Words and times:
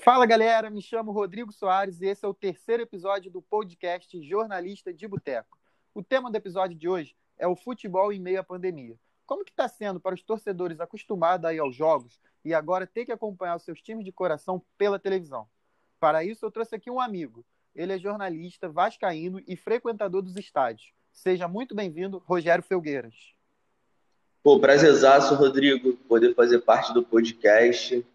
Fala 0.00 0.24
galera, 0.24 0.70
me 0.70 0.80
chamo 0.80 1.10
Rodrigo 1.10 1.52
Soares 1.52 2.00
e 2.00 2.06
esse 2.06 2.24
é 2.24 2.28
o 2.28 2.32
terceiro 2.32 2.84
episódio 2.84 3.32
do 3.32 3.42
podcast 3.42 4.22
Jornalista 4.22 4.94
de 4.94 5.08
Boteco. 5.08 5.58
O 5.92 6.04
tema 6.04 6.30
do 6.30 6.36
episódio 6.36 6.78
de 6.78 6.88
hoje 6.88 7.16
é 7.36 7.48
o 7.48 7.56
futebol 7.56 8.12
em 8.12 8.20
meio 8.20 8.38
à 8.38 8.44
pandemia. 8.44 8.96
Como 9.26 9.44
que 9.44 9.50
está 9.50 9.66
sendo 9.66 9.98
para 9.98 10.14
os 10.14 10.22
torcedores 10.22 10.78
acostumados 10.78 11.44
a 11.44 11.52
ir 11.52 11.58
aos 11.58 11.74
jogos 11.74 12.20
e 12.44 12.54
agora 12.54 12.86
ter 12.86 13.06
que 13.06 13.12
acompanhar 13.12 13.56
os 13.56 13.64
seus 13.64 13.82
times 13.82 14.04
de 14.04 14.12
coração 14.12 14.62
pela 14.78 15.00
televisão? 15.00 15.48
Para 15.98 16.22
isso 16.22 16.46
eu 16.46 16.50
trouxe 16.50 16.76
aqui 16.76 16.88
um 16.88 17.00
amigo. 17.00 17.44
Ele 17.74 17.92
é 17.92 17.98
jornalista, 17.98 18.68
vascaíno 18.68 19.42
e 19.48 19.56
frequentador 19.56 20.22
dos 20.22 20.36
estádios. 20.36 20.92
Seja 21.12 21.48
muito 21.48 21.74
bem-vindo, 21.74 22.22
Rogério 22.24 22.62
Felgueiras. 22.62 23.34
Pô, 24.44 24.60
prazerzaço, 24.60 25.34
Rodrigo, 25.34 25.94
poder 26.08 26.36
fazer 26.36 26.60
parte 26.60 26.94
do 26.94 27.02
podcast. 27.02 28.06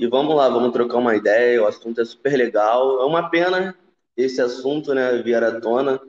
E 0.00 0.06
vamos 0.06 0.34
lá, 0.34 0.48
vamos 0.48 0.72
trocar 0.72 0.96
uma 0.96 1.14
ideia. 1.14 1.62
O 1.62 1.66
assunto 1.66 2.00
é 2.00 2.04
super 2.06 2.34
legal. 2.34 3.02
É 3.02 3.04
uma 3.04 3.28
pena 3.28 3.76
esse 4.16 4.40
assunto, 4.40 4.94
né, 4.94 5.20
vir 5.22 5.44
à 5.44 5.60
tona, 5.60 6.00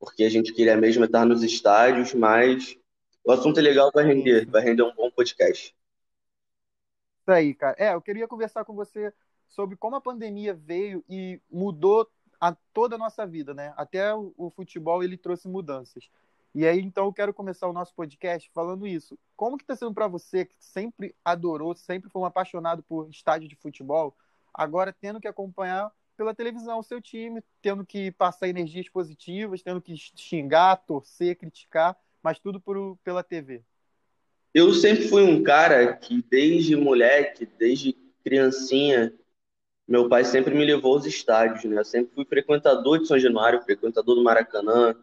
porque 0.00 0.24
a 0.24 0.28
gente 0.28 0.52
queria 0.52 0.76
mesmo 0.76 1.04
estar 1.04 1.24
nos 1.24 1.44
estádios, 1.44 2.12
mas 2.12 2.76
o 3.24 3.30
assunto 3.30 3.60
é 3.60 3.62
legal, 3.62 3.92
vai 3.94 4.04
render, 4.04 4.44
vai 4.50 4.60
render 4.60 4.82
um 4.82 4.92
bom 4.92 5.08
podcast. 5.12 5.72
Isso 7.20 7.30
aí, 7.30 7.54
cara. 7.54 7.76
É, 7.78 7.94
eu 7.94 8.02
queria 8.02 8.26
conversar 8.26 8.64
com 8.64 8.74
você 8.74 9.14
sobre 9.46 9.76
como 9.76 9.94
a 9.94 10.00
pandemia 10.00 10.52
veio 10.52 11.04
e 11.08 11.40
mudou 11.48 12.10
a 12.40 12.56
toda 12.74 12.96
a 12.96 12.98
nossa 12.98 13.24
vida, 13.24 13.54
né? 13.54 13.72
Até 13.76 14.12
o, 14.12 14.34
o 14.36 14.50
futebol 14.50 15.00
ele 15.00 15.16
trouxe 15.16 15.46
mudanças. 15.46 16.10
E 16.58 16.66
aí, 16.66 16.80
então, 16.80 17.04
eu 17.04 17.12
quero 17.12 17.32
começar 17.32 17.68
o 17.68 17.72
nosso 17.72 17.94
podcast 17.94 18.50
falando 18.52 18.84
isso. 18.84 19.16
Como 19.36 19.56
que 19.56 19.62
está 19.62 19.76
sendo 19.76 19.94
para 19.94 20.08
você, 20.08 20.44
que 20.44 20.56
sempre 20.58 21.14
adorou, 21.24 21.72
sempre 21.72 22.10
foi 22.10 22.20
um 22.20 22.24
apaixonado 22.24 22.82
por 22.82 23.08
estádio 23.08 23.48
de 23.48 23.54
futebol, 23.54 24.16
agora 24.52 24.92
tendo 24.92 25.20
que 25.20 25.28
acompanhar 25.28 25.92
pela 26.16 26.34
televisão 26.34 26.80
o 26.80 26.82
seu 26.82 27.00
time, 27.00 27.40
tendo 27.62 27.86
que 27.86 28.10
passar 28.10 28.48
energias 28.48 28.88
positivas, 28.88 29.62
tendo 29.62 29.80
que 29.80 29.94
xingar, 29.96 30.84
torcer, 30.84 31.36
criticar, 31.36 31.96
mas 32.20 32.40
tudo 32.40 32.60
por, 32.60 32.98
pela 33.04 33.22
TV? 33.22 33.62
Eu 34.52 34.74
sempre 34.74 35.06
fui 35.06 35.22
um 35.22 35.44
cara 35.44 35.96
que, 35.96 36.24
desde 36.28 36.74
moleque, 36.74 37.46
desde 37.46 37.92
criancinha, 38.24 39.14
meu 39.86 40.08
pai 40.08 40.24
sempre 40.24 40.52
me 40.56 40.64
levou 40.64 40.94
aos 40.94 41.06
estádios, 41.06 41.62
né? 41.66 41.78
Eu 41.78 41.84
sempre 41.84 42.12
fui 42.16 42.24
frequentador 42.24 42.98
de 42.98 43.06
São 43.06 43.16
Januário, 43.16 43.62
frequentador 43.62 44.16
do 44.16 44.24
Maracanã, 44.24 44.96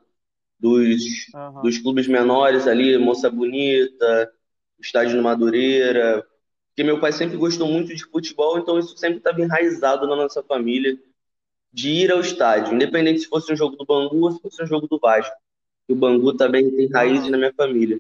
dos, 0.60 1.28
uhum. 1.34 1.62
dos 1.62 1.78
clubes 1.78 2.08
menores 2.08 2.68
ali, 2.68 2.98
Moça 2.98 3.30
Bonita, 3.30 4.32
Estádio 4.80 5.22
Madureira, 5.22 6.26
porque 6.70 6.84
meu 6.84 7.00
pai 7.00 7.12
sempre 7.12 7.38
gostou 7.38 7.68
muito 7.68 7.96
de 7.96 8.04
futebol, 8.06 8.60
então 8.60 8.78
isso 8.78 8.98
sempre 8.98 9.18
estava 9.18 9.42
enraizado 9.42 10.08
na 10.08 10.16
nossa 10.16 10.44
família, 10.44 10.98
de 11.72 11.90
ir 11.90 12.12
ao 12.12 12.20
estádio, 12.20 12.74
independente 12.74 13.22
se 13.22 13.28
fosse 13.28 13.52
um 13.52 13.56
jogo 13.56 13.76
do 13.76 13.86
Bangu 13.86 14.26
ou 14.26 14.32
se 14.32 14.42
fosse 14.42 14.64
um 14.64 14.68
jogo 14.68 14.88
do 14.88 15.00
Vasco. 15.00 15.36
O 15.88 15.96
Bangu 15.96 16.34
também 16.36 16.70
tem 16.72 16.90
raízes 16.90 17.30
na 17.30 17.38
minha 17.38 17.54
família. 17.54 18.00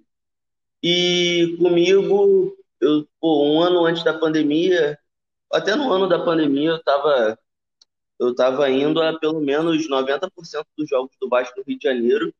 E 0.81 1.55
comigo, 1.57 2.55
eu, 2.79 3.07
pô, 3.19 3.45
um 3.45 3.61
ano 3.61 3.85
antes 3.85 4.03
da 4.03 4.17
pandemia, 4.17 4.97
até 5.51 5.75
no 5.75 5.91
ano 5.91 6.07
da 6.07 6.23
pandemia, 6.23 6.69
eu 6.69 6.75
estava 6.77 7.37
eu 8.19 8.33
tava 8.33 8.69
indo 8.69 9.01
a 9.01 9.17
pelo 9.19 9.41
menos 9.41 9.89
90% 9.89 10.29
dos 10.77 10.89
jogos 10.89 11.15
do 11.19 11.27
Vasco 11.27 11.57
no 11.57 11.63
Rio 11.65 11.77
de 11.77 11.83
Janeiro 11.83 12.33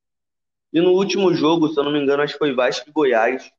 e 0.76 0.81
no 0.81 0.92
último 0.92 1.34
jogo, 1.34 1.70
se 1.70 1.80
eu 1.80 1.86
não 1.86 1.92
me 1.94 2.02
engano, 2.02 2.22
acho 2.22 2.34
que 2.34 2.40
foi 2.40 2.54
Vasco 2.54 2.90
e 2.90 2.92
Goiás, 2.92 3.50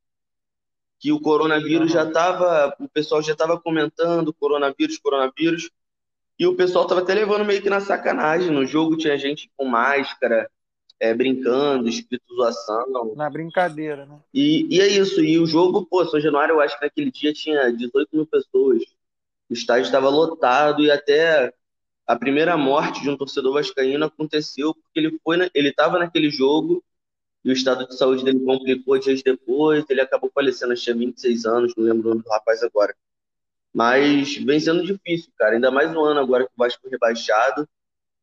que 0.98 1.10
o 1.10 1.18
coronavírus 1.18 1.90
já 1.90 2.04
estava, 2.04 2.76
o 2.78 2.86
pessoal 2.90 3.22
já 3.22 3.32
estava 3.32 3.58
comentando 3.58 4.34
coronavírus, 4.34 4.98
coronavírus, 4.98 5.70
e 6.38 6.46
o 6.46 6.54
pessoal 6.54 6.84
estava 6.84 7.00
até 7.00 7.14
levando 7.14 7.42
meio 7.42 7.62
que 7.62 7.70
na 7.70 7.80
sacanagem. 7.80 8.50
No 8.50 8.66
jogo 8.66 8.98
tinha 8.98 9.16
gente 9.16 9.50
com 9.56 9.64
máscara, 9.64 10.50
é, 11.00 11.14
brincando, 11.14 11.88
espírito 11.88 12.34
zoação. 12.34 13.14
Na 13.16 13.30
brincadeira, 13.30 14.04
né? 14.04 14.18
E, 14.34 14.66
e 14.70 14.78
é 14.82 14.86
isso. 14.86 15.24
E 15.24 15.38
o 15.38 15.46
jogo, 15.46 15.86
pô, 15.86 16.04
São 16.04 16.20
Januário, 16.20 16.56
eu 16.56 16.60
acho 16.60 16.78
que 16.78 16.84
naquele 16.84 17.10
dia 17.10 17.32
tinha 17.32 17.72
18 17.72 18.10
mil 18.12 18.26
pessoas. 18.26 18.82
O 19.48 19.54
estádio 19.54 19.86
estava 19.86 20.10
lotado 20.10 20.84
e 20.84 20.90
até 20.90 21.50
a 22.06 22.14
primeira 22.14 22.58
morte 22.58 23.00
de 23.00 23.08
um 23.08 23.16
torcedor 23.16 23.54
vascaíno 23.54 24.04
aconteceu 24.04 24.74
porque 24.74 25.00
ele 25.00 25.18
foi, 25.24 25.38
na, 25.38 25.48
ele 25.54 25.70
estava 25.70 25.98
naquele 25.98 26.28
jogo 26.28 26.84
e 27.46 27.50
o 27.50 27.52
estado 27.52 27.86
de 27.86 27.96
saúde 27.96 28.24
dele 28.24 28.40
complicou 28.40 28.98
dias 28.98 29.22
depois, 29.22 29.84
ele 29.88 30.00
acabou 30.00 30.28
falecendo, 30.34 30.72
acho 30.72 30.80
que 30.80 30.92
tinha 30.92 30.96
26 30.96 31.44
anos, 31.44 31.72
não 31.76 31.84
lembro 31.84 32.08
o 32.08 32.10
nome 32.10 32.24
do 32.24 32.28
rapaz 32.28 32.60
agora. 32.60 32.92
Mas 33.72 34.36
vem 34.38 34.58
sendo 34.58 34.84
difícil, 34.84 35.30
cara, 35.38 35.54
ainda 35.54 35.70
mais 35.70 35.94
um 35.94 36.00
ano 36.00 36.18
agora 36.18 36.44
que 36.44 36.50
o 36.52 36.58
Vasco 36.58 36.82
foi 36.82 36.90
rebaixado, 36.90 37.68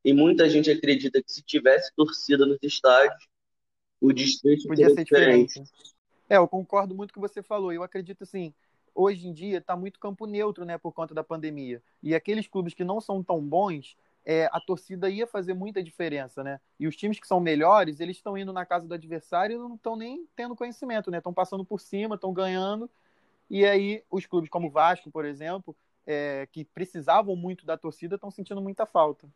e 0.03 0.11
muita 0.11 0.49
gente 0.49 0.69
acredita 0.69 1.23
que 1.23 1.31
se 1.31 1.41
tivesse 1.41 1.89
torcida 1.95 2.45
nos 2.45 2.57
estádios, 2.61 3.25
o 4.01 4.11
desfecho 4.11 4.67
podia 4.67 4.89
ser 4.89 5.05
diferente. 5.05 5.53
diferente. 5.53 5.71
É, 6.29 6.35
eu 6.35 6.45
concordo 6.45 6.93
muito 6.93 7.13
com 7.13 7.21
o 7.21 7.23
que 7.23 7.29
você 7.29 7.41
falou, 7.41 7.71
eu 7.71 7.81
acredito 7.81 8.23
assim, 8.23 8.53
hoje 8.93 9.25
em 9.25 9.31
dia 9.31 9.59
está 9.59 9.73
muito 9.73 10.01
campo 10.01 10.25
neutro, 10.25 10.65
né, 10.65 10.77
por 10.77 10.91
conta 10.91 11.13
da 11.13 11.23
pandemia. 11.23 11.81
E 12.01 12.13
aqueles 12.13 12.45
clubes 12.45 12.73
que 12.73 12.83
não 12.83 12.99
são 12.99 13.23
tão 13.23 13.39
bons, 13.39 13.95
é, 14.25 14.49
a 14.51 14.59
torcida 14.59 15.09
ia 15.09 15.27
fazer 15.27 15.53
muita 15.53 15.83
diferença, 15.83 16.43
né? 16.43 16.59
E 16.79 16.87
os 16.87 16.95
times 16.95 17.19
que 17.19 17.27
são 17.27 17.39
melhores, 17.39 17.99
eles 17.99 18.17
estão 18.17 18.37
indo 18.37 18.53
na 18.53 18.65
casa 18.65 18.87
do 18.87 18.93
adversário 18.93 19.55
e 19.55 19.59
não 19.59 19.75
estão 19.75 19.95
nem 19.95 20.25
tendo 20.35 20.55
conhecimento, 20.55 21.11
né? 21.11 21.17
Estão 21.17 21.33
passando 21.33 21.65
por 21.65 21.81
cima, 21.81 22.15
estão 22.15 22.33
ganhando. 22.33 22.89
E 23.49 23.65
aí 23.65 24.03
os 24.09 24.25
clubes 24.25 24.49
como 24.49 24.67
o 24.67 24.71
Vasco, 24.71 25.11
por 25.11 25.25
exemplo, 25.25 25.75
é, 26.07 26.47
que 26.51 26.63
precisavam 26.63 27.35
muito 27.35 27.65
da 27.65 27.77
torcida, 27.77 28.15
estão 28.15 28.31
sentindo 28.31 28.61
muita 28.61 28.85
falta. 28.85 29.27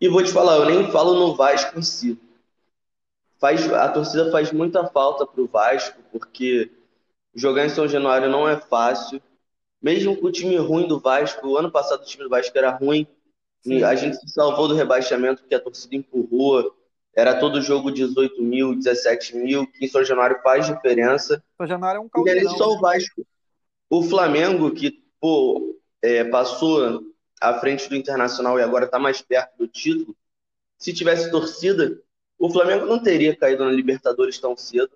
E 0.00 0.08
vou 0.08 0.22
te 0.22 0.32
falar, 0.32 0.56
eu 0.56 0.64
nem 0.64 0.90
falo 0.90 1.14
no 1.14 1.34
Vasco 1.34 1.78
em 1.78 1.82
si. 1.82 2.18
Faz, 3.38 3.70
a 3.72 3.88
torcida 3.88 4.30
faz 4.30 4.50
muita 4.50 4.86
falta 4.86 5.26
para 5.26 5.42
o 5.42 5.46
Vasco, 5.46 6.00
porque 6.10 6.70
jogar 7.34 7.66
em 7.66 7.70
São 7.70 7.86
Januário 7.86 8.28
não 8.30 8.48
é 8.48 8.56
fácil. 8.56 9.20
Mesmo 9.80 10.16
com 10.16 10.28
o 10.28 10.32
time 10.32 10.56
ruim 10.56 10.86
do 10.86 10.98
Vasco, 10.98 11.46
o 11.46 11.56
ano 11.56 11.70
passado 11.70 12.02
o 12.02 12.06
time 12.06 12.24
do 12.24 12.30
Vasco 12.30 12.56
era 12.56 12.70
ruim, 12.70 13.06
Sim. 13.62 13.82
A 13.82 13.94
gente 13.94 14.16
se 14.16 14.28
salvou 14.28 14.68
do 14.68 14.74
rebaixamento 14.74 15.42
porque 15.42 15.54
a 15.54 15.60
torcida 15.60 15.94
empurrou. 15.94 16.76
Era 17.14 17.38
todo 17.38 17.60
jogo 17.60 17.90
18 17.90 18.42
mil, 18.42 18.74
17 18.74 19.36
mil, 19.36 19.66
que 19.66 19.84
em 19.84 19.88
São 19.88 20.02
Januário 20.02 20.40
faz 20.42 20.66
diferença. 20.66 21.42
São 21.56 21.66
Januário 21.66 21.98
é 21.98 22.00
um 22.00 22.08
caldeirão. 22.08 22.42
E 22.42 22.48
aí 22.48 22.56
só 22.56 22.70
o 22.70 22.80
Vasco. 22.80 23.26
O 23.88 24.02
Flamengo, 24.02 24.70
que 24.70 25.04
pô, 25.20 25.78
é, 26.00 26.24
passou 26.24 27.02
à 27.40 27.54
frente 27.60 27.88
do 27.88 27.96
Internacional 27.96 28.58
e 28.58 28.62
agora 28.62 28.86
está 28.86 28.98
mais 28.98 29.20
perto 29.20 29.58
do 29.58 29.68
título, 29.68 30.16
se 30.78 30.92
tivesse 30.92 31.30
torcida, 31.30 32.00
o 32.38 32.50
Flamengo 32.50 32.86
não 32.86 33.00
teria 33.00 33.36
caído 33.36 33.64
na 33.64 33.70
Libertadores 33.70 34.38
tão 34.38 34.56
cedo, 34.56 34.90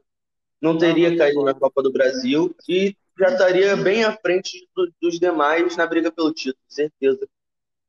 não 0.60 0.78
teria 0.78 1.10
não, 1.10 1.16
caído 1.16 1.42
na 1.44 1.54
Copa 1.54 1.82
do 1.82 1.92
Brasil 1.92 2.54
e 2.68 2.96
já 3.18 3.28
estaria 3.28 3.76
bem 3.76 4.04
à 4.04 4.12
frente 4.12 4.68
do, 4.74 4.92
dos 5.00 5.18
demais 5.18 5.76
na 5.76 5.86
briga 5.86 6.10
pelo 6.10 6.32
título, 6.32 6.64
certeza. 6.68 7.28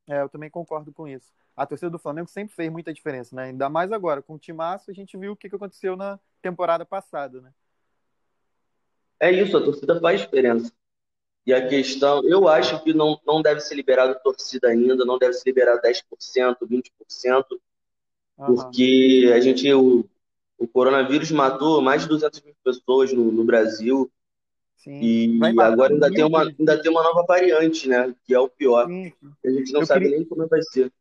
É, 0.08 0.22
eu 0.22 0.30
também 0.30 0.50
concordo 0.50 0.94
com 0.94 1.08
isso. 1.08 1.32
A 1.56 1.66
torcida 1.66 1.90
do 1.90 2.00
Flamengo 2.00 2.30
sempre 2.30 2.56
fez 2.56 2.72
muita 2.72 2.94
diferença, 2.94 3.36
né? 3.36 3.46
Ainda 3.46 3.70
mais 3.70 3.92
agora. 3.92 4.22
Com 4.22 4.36
o 4.36 4.40
Timaço, 4.40 4.90
a 4.90 4.94
gente 4.94 5.18
viu 5.18 5.34
o 5.34 5.36
que 5.36 5.48
aconteceu 5.48 5.98
na 5.98 6.20
temporada 6.42 6.86
passada, 6.86 7.42
né? 7.42 7.52
É 9.20 9.32
isso, 9.32 9.58
a 9.58 9.64
torcida 9.64 10.00
faz 10.00 10.22
diferença. 10.22 10.72
E 11.46 11.54
a 11.54 11.68
questão, 11.68 12.22
eu 12.28 12.48
acho 12.48 12.84
que 12.84 12.94
não, 12.94 13.20
não 13.26 13.42
deve 13.42 13.62
ser 13.62 13.74
liberado 13.76 14.20
torcida 14.22 14.68
ainda, 14.68 15.06
não 15.06 15.18
deve 15.18 15.34
ser 15.34 15.50
liberado 15.50 15.82
10%, 15.82 16.58
20%, 16.62 17.46
uhum. 18.38 18.56
porque 18.56 19.32
a 19.34 19.40
gente, 19.40 19.74
o, 19.74 20.06
o 20.58 20.68
coronavírus 20.68 21.32
matou 21.32 21.82
mais 21.82 22.02
de 22.02 22.10
200 22.10 22.42
mil 22.42 22.56
pessoas 22.64 23.14
no, 23.14 23.32
no 23.32 23.46
Brasil, 23.46 24.12
Sim. 24.78 25.02
E 25.02 25.40
agora 25.60 25.92
ainda 25.92 26.10
tem, 26.12 26.24
uma, 26.24 26.44
ainda 26.44 26.82
tem 26.82 26.92
uma 26.92 27.04
nova 27.04 27.26
variante, 27.28 27.90
né? 27.90 28.16
Que 28.24 28.34
é 28.34 28.40
o 28.40 28.48
pior. 28.48 28.88
Sim. 28.88 29.12
A 29.44 29.50
gente 29.50 29.74
não 29.74 29.82
eu 29.82 29.86
sabe 29.86 30.02
queria... 30.02 30.18
nem 30.18 30.28
como 30.28 30.48
vai 30.48 30.62
ser. 30.62 30.94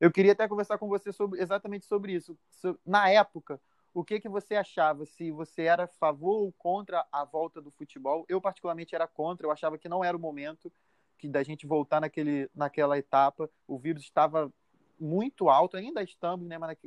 Eu 0.00 0.10
queria 0.10 0.32
até 0.32 0.48
conversar 0.48 0.78
com 0.78 0.88
você 0.88 1.12
sobre, 1.12 1.40
exatamente 1.40 1.86
sobre 1.86 2.12
isso. 2.12 2.36
Na 2.84 3.08
época, 3.10 3.60
o 3.94 4.02
que, 4.02 4.18
que 4.18 4.28
você 4.28 4.54
achava? 4.54 5.04
Se 5.04 5.30
você 5.30 5.62
era 5.62 5.84
a 5.84 5.88
favor 5.88 6.42
ou 6.42 6.52
contra 6.52 7.06
a 7.12 7.24
volta 7.24 7.60
do 7.60 7.70
futebol? 7.70 8.24
Eu, 8.28 8.40
particularmente, 8.40 8.94
era 8.94 9.06
contra. 9.06 9.46
Eu 9.46 9.52
achava 9.52 9.76
que 9.76 9.88
não 9.88 10.02
era 10.02 10.16
o 10.16 10.20
momento 10.20 10.72
que 11.18 11.28
da 11.28 11.42
gente 11.42 11.66
voltar 11.66 12.00
naquele, 12.00 12.50
naquela 12.54 12.98
etapa. 12.98 13.48
O 13.68 13.78
vírus 13.78 14.02
estava 14.02 14.50
muito 14.98 15.50
alto, 15.50 15.76
ainda 15.76 16.02
estamos, 16.02 16.48
né? 16.48 16.56
Mas 16.56 16.78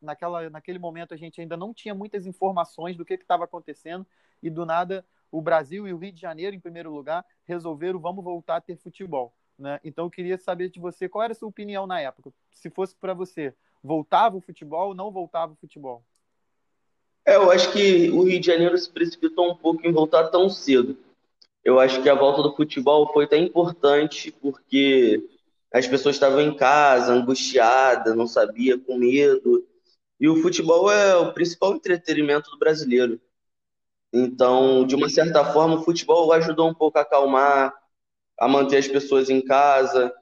naquela, 0.00 0.50
naquele 0.50 0.78
momento 0.78 1.14
a 1.14 1.16
gente 1.16 1.40
ainda 1.40 1.56
não 1.56 1.72
tinha 1.72 1.94
muitas 1.94 2.26
informações 2.26 2.96
do 2.96 3.04
que 3.04 3.14
estava 3.14 3.44
acontecendo 3.44 4.06
e 4.42 4.50
do 4.50 4.66
nada 4.66 5.04
o 5.30 5.40
Brasil 5.40 5.86
e 5.86 5.92
o 5.92 5.98
Rio 5.98 6.12
de 6.12 6.20
Janeiro, 6.20 6.54
em 6.54 6.60
primeiro 6.60 6.92
lugar, 6.92 7.24
resolveram 7.44 8.00
vamos 8.00 8.24
voltar 8.24 8.56
a 8.56 8.60
ter 8.60 8.76
futebol. 8.76 9.32
Né? 9.58 9.78
Então 9.84 10.06
eu 10.06 10.10
queria 10.10 10.38
saber 10.38 10.70
de 10.70 10.80
você 10.80 11.08
qual 11.08 11.22
era 11.22 11.32
a 11.32 11.36
sua 11.36 11.48
opinião 11.48 11.86
na 11.86 12.00
época. 12.00 12.32
Se 12.52 12.70
fosse 12.70 12.96
para 12.96 13.12
você, 13.12 13.54
voltava 13.82 14.36
o 14.36 14.40
futebol 14.40 14.88
ou 14.88 14.94
não 14.94 15.10
voltava 15.10 15.52
o 15.52 15.56
futebol? 15.56 16.02
É, 17.26 17.36
eu 17.36 17.50
acho 17.50 17.70
que 17.72 18.10
o 18.10 18.22
Rio 18.22 18.40
de 18.40 18.46
Janeiro 18.46 18.76
se 18.78 18.90
precipitou 18.90 19.50
um 19.50 19.54
pouco 19.54 19.86
em 19.86 19.92
voltar 19.92 20.28
tão 20.28 20.48
cedo. 20.48 20.96
eu 21.62 21.78
acho 21.78 22.02
que 22.02 22.08
a 22.08 22.14
volta 22.14 22.42
do 22.42 22.56
futebol 22.56 23.12
foi 23.12 23.26
tão 23.26 23.38
importante 23.38 24.32
porque 24.32 25.22
as 25.72 25.86
pessoas 25.86 26.16
estavam 26.16 26.40
em 26.40 26.56
casa, 26.56 27.12
angustiadas, 27.12 28.16
não 28.16 28.26
sabia, 28.26 28.78
com 28.78 28.96
medo. 28.96 29.64
E 30.18 30.28
o 30.28 30.36
futebol 30.42 30.90
é 30.90 31.14
o 31.16 31.32
principal 31.32 31.74
entretenimento 31.74 32.50
do 32.50 32.58
brasileiro. 32.58 33.20
Então, 34.12 34.84
de 34.84 34.94
uma 34.94 35.08
certa 35.08 35.44
forma, 35.52 35.76
o 35.76 35.84
futebol 35.84 36.32
ajudou 36.32 36.68
um 36.68 36.74
pouco 36.74 36.98
a 36.98 37.02
acalmar, 37.02 37.72
a 38.38 38.48
manter 38.48 38.78
as 38.78 38.88
pessoas 38.88 39.30
em 39.30 39.40
casa. 39.40 40.12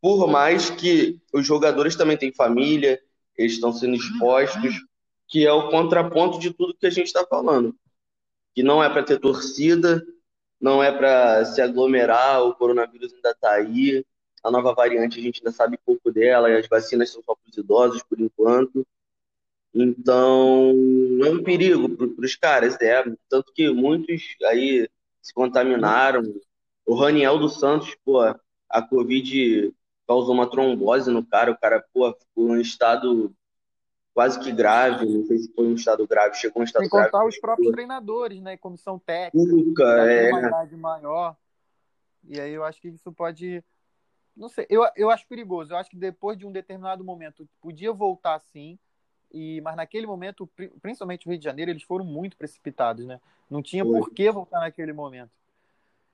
Por 0.00 0.26
mais 0.26 0.70
que 0.70 1.20
os 1.32 1.46
jogadores 1.46 1.96
também 1.96 2.16
têm 2.16 2.32
família, 2.32 3.00
eles 3.36 3.52
estão 3.52 3.72
sendo 3.72 3.94
expostos, 3.94 4.74
que 5.28 5.46
é 5.46 5.52
o 5.52 5.70
contraponto 5.70 6.38
de 6.38 6.52
tudo 6.52 6.76
que 6.76 6.86
a 6.86 6.90
gente 6.90 7.06
está 7.06 7.24
falando. 7.24 7.74
Que 8.54 8.62
não 8.62 8.82
é 8.82 8.90
para 8.90 9.02
ter 9.02 9.18
torcida, 9.18 10.04
não 10.60 10.82
é 10.82 10.92
para 10.92 11.44
se 11.46 11.62
aglomerar, 11.62 12.42
o 12.42 12.54
coronavírus 12.54 13.14
ainda 13.14 13.30
está 13.30 13.52
aí, 13.52 14.04
a 14.42 14.50
nova 14.50 14.74
variante 14.74 15.18
a 15.18 15.22
gente 15.22 15.40
ainda 15.40 15.52
sabe 15.52 15.78
pouco 15.84 16.10
dela, 16.10 16.50
e 16.50 16.56
as 16.56 16.68
vacinas 16.68 17.10
são 17.10 17.22
só 17.22 17.34
para 17.34 17.50
os 17.50 17.56
idosos 17.56 18.02
por 18.02 18.20
enquanto. 18.20 18.86
Então, 19.72 20.72
é 21.24 21.30
um 21.30 21.42
perigo 21.42 21.88
para 21.88 22.24
os 22.24 22.34
caras, 22.36 22.80
é. 22.80 23.04
Tanto 23.28 23.52
que 23.52 23.70
muitos 23.70 24.36
aí 24.44 24.88
se 25.22 25.32
contaminaram. 25.32 26.22
O 26.84 26.94
Raniel 26.94 27.38
dos 27.38 27.58
Santos, 27.58 27.94
pô, 28.04 28.20
a 28.20 28.82
Covid 28.82 29.72
causou 30.06 30.34
uma 30.34 30.50
trombose 30.50 31.10
no 31.10 31.24
cara, 31.24 31.52
o 31.52 31.58
cara, 31.58 31.84
pô, 31.92 32.12
ficou 32.12 32.56
em 32.56 32.60
estado 32.60 33.32
quase 34.12 34.40
que 34.40 34.50
grave, 34.50 35.06
não 35.06 35.24
sei 35.24 35.38
se 35.38 35.52
foi 35.54 35.66
um 35.66 35.74
estado 35.74 36.06
grave, 36.06 36.34
chegou 36.34 36.62
um 36.62 36.64
estado 36.64 36.82
Sem 36.82 36.90
grave. 36.90 37.10
contar 37.10 37.26
os 37.26 37.38
próprios 37.38 37.70
treinadores, 37.70 38.42
né, 38.42 38.56
comissão 38.56 38.98
técnica, 38.98 39.52
Nunca, 39.52 40.10
é. 40.10 40.30
é. 40.30 40.32
uma 40.32 40.48
idade 40.48 40.76
maior. 40.76 41.36
E 42.24 42.40
aí 42.40 42.52
eu 42.52 42.64
acho 42.64 42.80
que 42.80 42.88
isso 42.88 43.12
pode 43.12 43.62
não 44.36 44.48
sei, 44.48 44.66
eu, 44.70 44.86
eu 44.96 45.10
acho 45.10 45.26
perigoso. 45.28 45.72
Eu 45.72 45.76
acho 45.76 45.90
que 45.90 45.96
depois 45.96 46.38
de 46.38 46.46
um 46.46 46.52
determinado 46.52 47.04
momento 47.04 47.46
podia 47.60 47.92
voltar 47.92 48.40
sim, 48.40 48.78
e, 49.32 49.60
mas 49.60 49.76
naquele 49.76 50.06
momento, 50.06 50.48
principalmente 50.82 51.26
o 51.26 51.30
Rio 51.30 51.38
de 51.38 51.44
Janeiro, 51.44 51.70
eles 51.70 51.82
foram 51.82 52.04
muito 52.04 52.36
precipitados, 52.36 53.06
né? 53.06 53.20
Não 53.48 53.62
tinha 53.62 53.84
Foi. 53.84 53.98
por 53.98 54.10
que 54.10 54.30
voltar 54.30 54.60
naquele 54.60 54.92
momento. 54.92 55.30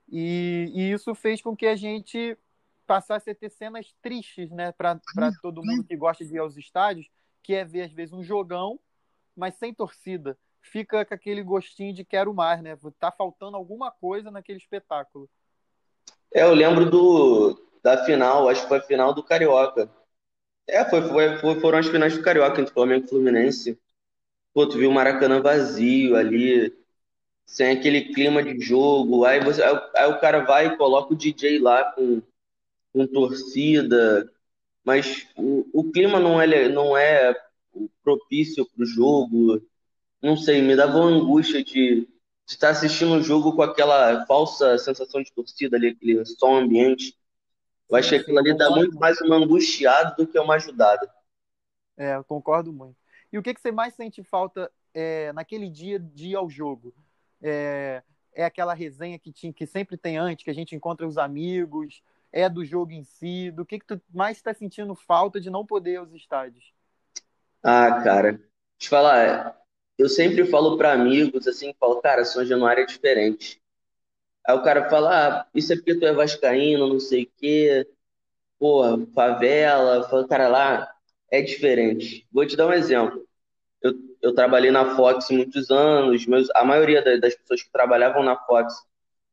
E, 0.09 0.71
e, 0.73 0.91
isso 0.91 1.13
fez 1.15 1.41
com 1.41 1.55
que 1.55 1.65
a 1.65 1.75
gente 1.75 2.37
passasse 2.85 3.29
a 3.29 3.35
ter 3.35 3.49
cenas 3.49 3.93
tristes, 4.01 4.51
né? 4.51 4.71
Para 4.71 4.99
todo 5.41 5.63
mundo 5.63 5.83
que 5.83 5.95
gosta 5.95 6.23
de 6.23 6.35
ir 6.35 6.39
aos 6.39 6.55
estádios, 6.55 7.09
que 7.43 7.53
é 7.53 7.65
ver, 7.65 7.83
às 7.83 7.91
vezes, 7.91 8.13
um 8.13 8.23
jogão, 8.23 8.79
mas 9.35 9.55
sem 9.55 9.73
torcida. 9.73 10.37
Fica 10.61 11.03
com 11.05 11.13
aquele 11.13 11.41
gostinho 11.41 11.93
de 11.93 12.05
quero 12.05 12.33
mais, 12.33 12.61
né? 12.61 12.77
Tá 12.99 13.11
faltando 13.11 13.57
alguma 13.57 13.91
coisa 13.91 14.31
naquele 14.31 14.59
espetáculo. 14.59 15.29
É, 16.33 16.43
eu 16.43 16.53
lembro 16.53 16.89
do, 16.89 17.59
da 17.81 18.03
final, 18.05 18.49
acho 18.49 18.61
que 18.61 18.67
foi 18.67 18.77
a 18.79 18.81
final 18.81 19.13
do 19.13 19.23
Carioca. 19.23 19.89
É, 20.67 20.83
foi, 20.89 21.01
foi, 21.01 21.37
foi, 21.37 21.59
foram 21.59 21.79
as 21.79 21.87
finais 21.87 22.15
do 22.15 22.21
Carioca 22.23 22.61
entre 22.61 22.73
Flamengo 22.73 23.05
e 23.05 23.09
Fluminense. 23.09 23.79
Pô, 24.53 24.67
tu 24.67 24.77
viu 24.77 24.89
o 24.89 24.93
Maracanã 24.93 25.41
vazio 25.41 26.15
ali, 26.15 26.73
sem 27.45 27.71
aquele 27.71 28.13
clima 28.13 28.43
de 28.43 28.59
jogo. 28.59 29.25
Aí, 29.25 29.39
você, 29.41 29.63
aí, 29.63 29.79
aí 29.95 30.09
o 30.11 30.19
cara 30.19 30.41
vai 30.45 30.67
e 30.67 30.77
coloca 30.77 31.13
o 31.13 31.17
DJ 31.17 31.59
lá 31.59 31.91
com, 31.93 32.21
com 32.93 33.07
torcida. 33.07 34.31
Mas 34.83 35.27
o, 35.37 35.67
o 35.73 35.91
clima 35.91 36.19
não 36.19 36.41
é, 36.41 36.69
não 36.69 36.97
é 36.97 37.35
propício 38.03 38.65
para 38.65 38.83
o 38.83 38.85
jogo. 38.85 39.61
Não 40.21 40.37
sei, 40.37 40.61
me 40.61 40.75
dava 40.75 40.97
uma 40.97 41.09
angústia 41.11 41.63
de, 41.63 42.07
estar 42.47 42.69
assistindo 42.69 43.13
o 43.15 43.21
jogo 43.21 43.53
com 43.53 43.61
aquela 43.61 44.25
falsa 44.25 44.77
sensação 44.77 45.21
de 45.21 45.31
torcida 45.33 45.75
ali, 45.75 45.89
aquele 45.89 46.25
som 46.25 46.55
ambiente. 46.57 47.16
Eu 47.89 47.95
acho 47.95 48.09
que 48.09 48.15
aquilo 48.15 48.39
ali 48.39 48.57
dá 48.57 48.69
muito 48.69 48.97
mais 48.97 49.19
uma 49.21 49.37
angustiada 49.37 50.13
do 50.15 50.27
que 50.27 50.37
uma 50.37 50.55
ajudada. 50.55 51.09
É, 51.97 52.15
eu 52.15 52.23
concordo 52.23 52.71
muito. 52.73 52.97
E 53.31 53.37
o 53.37 53.43
que, 53.43 53.53
que 53.53 53.61
você 53.61 53.71
mais 53.71 53.93
sente 53.93 54.23
falta 54.23 54.71
é, 54.93 55.31
naquele 55.33 55.69
dia 55.69 55.99
de 55.99 56.29
ir 56.29 56.35
ao 56.35 56.49
jogo? 56.49 56.93
É, 57.41 58.03
é 58.33 58.45
aquela 58.45 58.73
resenha 58.73 59.17
que, 59.17 59.31
tinha, 59.31 59.51
que 59.51 59.65
sempre 59.65 59.97
tem 59.97 60.17
antes, 60.17 60.43
que 60.43 60.51
a 60.51 60.53
gente 60.53 60.75
encontra 60.75 61.07
os 61.07 61.17
amigos, 61.17 62.01
é 62.31 62.47
do 62.49 62.63
jogo 62.63 62.91
em 62.91 63.03
si? 63.03 63.51
Do 63.51 63.65
que, 63.65 63.79
que 63.79 63.85
tu 63.85 64.01
mais 64.13 64.37
está 64.37 64.53
sentindo 64.53 64.93
falta 64.93 65.39
de 65.39 65.49
não 65.49 65.65
poder 65.65 65.93
ir 65.93 65.97
aos 65.97 66.13
estádios? 66.13 66.71
Ah, 67.63 68.01
cara, 68.03 68.39
te 68.77 68.87
falar, 68.87 69.59
eu 69.97 70.07
sempre 70.07 70.45
falo 70.45 70.77
para 70.77 70.93
amigos 70.93 71.47
assim, 71.47 71.73
falo, 71.79 72.01
cara, 72.01 72.23
São 72.23 72.45
Januário 72.45 72.83
é 72.83 72.85
diferente. 72.85 73.59
Aí 74.47 74.55
o 74.55 74.63
cara 74.63 74.89
fala, 74.89 75.41
ah, 75.41 75.47
isso 75.53 75.73
é 75.73 75.75
porque 75.75 75.95
tu 75.95 76.05
é 76.05 76.13
vascaíno, 76.13 76.87
não 76.87 77.01
sei 77.01 77.23
o 77.23 77.31
quê. 77.37 77.85
Pô, 78.57 79.05
favela, 79.13 80.07
fala, 80.09 80.27
cara, 80.27 80.47
lá 80.47 80.95
é 81.29 81.41
diferente. 81.41 82.25
Vou 82.31 82.45
te 82.47 82.55
dar 82.55 82.67
um 82.67 82.73
exemplo. 82.73 83.27
Eu, 83.81 83.93
eu 84.21 84.33
trabalhei 84.33 84.71
na 84.71 84.95
Fox 84.95 85.29
muitos 85.29 85.69
anos, 85.69 86.25
mas 86.25 86.47
a 86.55 86.63
maioria 86.63 87.01
das 87.19 87.35
pessoas 87.35 87.61
que 87.61 87.71
trabalhavam 87.71 88.23
na 88.23 88.37
Fox 88.37 88.73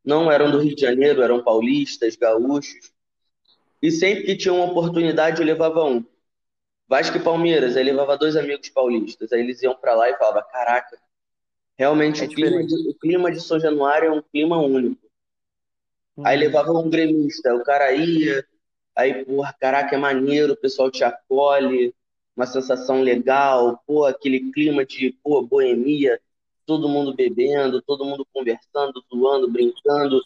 não 0.05 0.31
eram 0.31 0.51
do 0.51 0.59
Rio 0.59 0.75
de 0.75 0.83
Janeiro, 0.83 1.23
eram 1.23 1.45
paulistas, 1.45 2.17
gaúchos. 2.17 2.93
E 3.81 3.93
sempre 3.93 4.25
que 4.25 4.37
tinha 4.37 4.53
uma 4.53 4.65
oportunidade, 4.65 5.41
eu 5.41 5.47
levava 5.47 5.85
um. 5.85 6.05
Vasco 6.89 7.17
e 7.17 7.23
Palmeiras, 7.23 7.77
aí 7.77 7.85
levava 7.85 8.19
dois 8.19 8.37
amigos 8.37 8.69
paulistas. 8.69 9.33
Aí 9.33 9.41
eles 9.41 9.63
iam 9.63 9.77
para 9.77 9.95
lá 9.95 10.11
e 10.11 10.17
falavam: 10.17 10.43
Caraca, 10.51 10.99
realmente 11.79 12.23
é 12.23 12.27
o, 12.27 12.29
clima 12.29 12.65
de, 12.65 12.89
o 12.89 12.95
clima 12.95 13.31
de 13.31 13.41
São 13.41 13.61
Januário 13.61 14.09
é 14.09 14.13
um 14.13 14.21
clima 14.21 14.59
único. 14.59 15.04
Aí 16.23 16.37
uhum. 16.37 16.43
levava 16.45 16.73
um 16.73 16.89
gremista, 16.89 17.55
o 17.55 17.65
cara 17.65 17.93
ia, 17.93 18.45
aí, 18.95 19.25
porra, 19.25 19.55
caraca, 19.59 19.97
é 19.97 19.99
maneiro, 19.99 20.53
o 20.53 20.57
pessoal 20.57 20.91
te 20.91 21.03
acolhe, 21.03 21.95
uma 22.37 22.47
sensação 22.47 23.01
legal, 23.01 23.83
pô, 23.87 24.05
aquele 24.05 24.53
clima 24.53 24.85
de, 24.85 25.17
pô, 25.23 25.43
boemia, 25.43 26.21
todo 26.67 26.89
mundo 26.89 27.15
bebendo, 27.15 27.83
todo 27.83 28.05
mundo 28.05 28.27
conversando, 28.33 29.05
zoando, 29.13 29.51
brincando. 29.51 30.21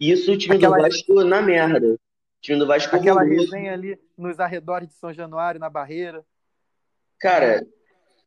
E 0.00 0.10
isso 0.10 0.32
o 0.32 0.38
time 0.38 0.56
Aquela... 0.56 0.76
do 0.76 0.82
Vasco 0.82 1.24
na 1.24 1.42
merda. 1.42 1.94
O 1.94 1.98
time 2.40 2.58
do 2.58 2.66
Vasco 2.66 2.94
Aquela 2.94 3.22
resenha 3.22 3.72
ali 3.72 3.98
nos 4.16 4.38
arredores 4.38 4.88
de 4.88 4.94
São 4.94 5.12
Januário, 5.12 5.60
na 5.60 5.70
barreira. 5.70 6.24
Cara, 7.18 7.66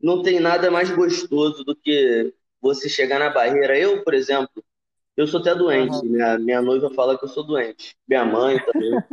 não 0.01 0.23
tem 0.23 0.39
nada 0.39 0.71
mais 0.71 0.89
gostoso 0.89 1.63
do 1.63 1.75
que 1.75 2.33
você 2.61 2.89
chegar 2.89 3.19
na 3.19 3.29
barreira. 3.29 3.77
Eu, 3.77 4.03
por 4.03 4.13
exemplo, 4.13 4.63
eu 5.19 5.27
sou 5.27 5.42
até 5.42 5.54
doente, 5.54 5.97
uhum. 5.97 6.06
minha, 6.06 6.40
minha 6.40 6.61
noiva 6.61 6.90
fala 6.92 7.18
que 7.18 7.26
eu 7.26 7.28
sou 7.28 7.44
doente. 7.44 7.94
Minha 8.07 8.23
mãe 8.23 8.57
também. 8.64 9.04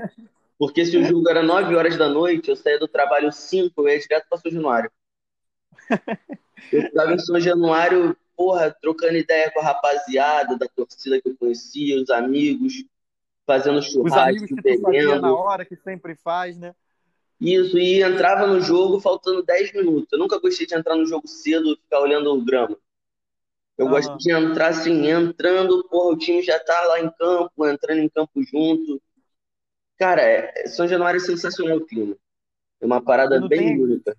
Porque 0.57 0.87
se 0.87 0.97
o 0.97 1.05
jogo 1.05 1.29
era 1.29 1.43
9 1.43 1.75
horas 1.75 1.97
da 1.99 2.09
noite, 2.09 2.49
eu 2.49 2.55
saía 2.55 2.79
do 2.79 2.87
trabalho 2.87 3.33
5, 3.33 3.73
eu 3.77 3.89
ia 3.89 3.99
direto 3.99 4.29
para 4.29 4.39
São 4.39 4.53
Januário. 4.53 4.91
Eu 6.73 6.83
estava 6.83 7.13
em 7.13 7.19
São 7.19 7.41
Januário, 7.41 8.17
porra, 8.37 8.75
trocando 8.81 9.17
ideia 9.17 9.51
com 9.51 9.59
a 9.59 9.65
rapaziada 9.65 10.57
da 10.57 10.69
torcida 10.69 11.21
que 11.21 11.29
eu 11.29 11.37
conhecia, 11.37 12.01
os 12.01 12.09
amigos, 12.09 12.85
fazendo 13.45 13.83
churrasco, 13.83 14.07
os 14.07 14.13
amigos 14.13 14.49
que 14.49 14.63
bebendo. 14.63 15.21
na 15.21 15.35
hora, 15.35 15.65
que 15.65 15.75
sempre 15.75 16.15
faz, 16.15 16.57
né? 16.57 16.73
Isso, 17.41 17.77
e 17.77 18.01
entrava 18.01 18.47
no 18.47 18.61
jogo 18.61 19.01
faltando 19.01 19.43
10 19.43 19.73
minutos. 19.73 20.09
Eu 20.13 20.21
nunca 20.21 20.39
gostei 20.39 20.69
de 20.69 20.75
entrar 20.77 20.95
no 20.95 21.05
jogo 21.05 21.27
cedo 21.27 21.73
e 21.73 21.77
ficar 21.77 21.99
olhando 21.99 22.33
o 22.33 22.45
grama. 22.45 22.79
Eu 23.77 23.87
uhum. 23.87 23.93
gosto 23.93 24.17
de 24.19 24.33
entrar 24.33 24.69
assim, 24.69 25.09
entrando, 25.09 25.87
porra, 25.89 26.15
o 26.15 26.19
time 26.19 26.43
já 26.43 26.59
tá 26.59 26.81
lá 26.87 27.01
em 27.01 27.11
campo, 27.11 27.67
entrando 27.67 27.99
em 28.01 28.09
campo 28.09 28.43
junto. 28.43 29.01
Cara, 29.99 30.23
é, 30.23 30.67
São 30.67 30.89
Januário 30.89 31.19
é 31.19 31.21
sensacional 31.21 31.79
o 31.79 31.87
clima. 31.87 32.17
É 32.81 32.87
uma 32.87 33.03
parada 33.03 33.41
bem 33.47 33.59
tem... 33.59 33.83
única. 33.83 34.17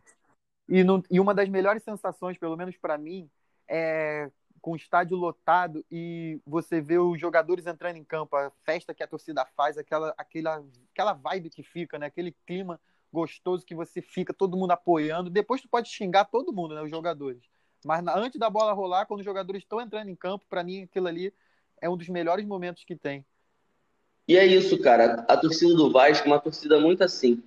E, 0.67 0.83
não... 0.83 1.01
e 1.09 1.19
uma 1.19 1.33
das 1.33 1.49
melhores 1.49 1.83
sensações, 1.83 2.37
pelo 2.37 2.55
menos 2.55 2.77
para 2.77 2.97
mim, 2.97 3.29
é 3.67 4.29
com 4.67 4.71
o 4.71 4.75
estádio 4.75 5.15
lotado 5.15 5.85
e 5.89 6.41
você 6.45 6.81
vê 6.81 6.97
os 6.97 7.17
jogadores 7.19 7.65
entrando 7.65 7.95
em 7.95 8.03
campo, 8.03 8.35
a 8.35 8.51
festa 8.65 8.93
que 8.93 9.01
a 9.01 9.07
torcida 9.07 9.45
faz, 9.55 9.77
aquela, 9.77 10.13
aquela, 10.17 10.61
aquela 10.91 11.13
vibe 11.13 11.49
que 11.49 11.63
fica, 11.63 11.97
né? 11.97 12.07
Aquele 12.07 12.35
clima 12.45 12.77
gostoso 13.11 13.65
que 13.65 13.73
você 13.73 14.01
fica, 14.01 14.33
todo 14.33 14.57
mundo 14.57 14.71
apoiando. 14.71 15.29
Depois 15.29 15.61
tu 15.61 15.69
pode 15.69 15.89
xingar 15.89 16.25
todo 16.25 16.51
mundo, 16.51 16.75
né? 16.75 16.81
Os 16.81 16.89
jogadores. 16.89 17.41
Mas 17.87 18.03
na, 18.03 18.17
antes 18.17 18.37
da 18.37 18.49
bola 18.49 18.73
rolar, 18.73 19.05
quando 19.05 19.21
os 19.21 19.25
jogadores 19.25 19.63
estão 19.63 19.79
entrando 19.79 20.09
em 20.09 20.15
campo, 20.15 20.45
para 20.49 20.61
mim 20.61 20.83
aquilo 20.83 21.07
ali 21.07 21.33
é 21.81 21.89
um 21.89 21.95
dos 21.95 22.09
melhores 22.09 22.45
momentos 22.45 22.83
que 22.83 22.97
tem. 22.97 23.25
E 24.27 24.35
é 24.35 24.45
isso, 24.45 24.77
cara. 24.81 25.25
A 25.29 25.37
torcida 25.37 25.73
do 25.73 25.89
Vasco 25.89 26.27
é 26.27 26.31
uma 26.31 26.39
torcida 26.39 26.81
muito 26.81 27.01
assim. 27.01 27.41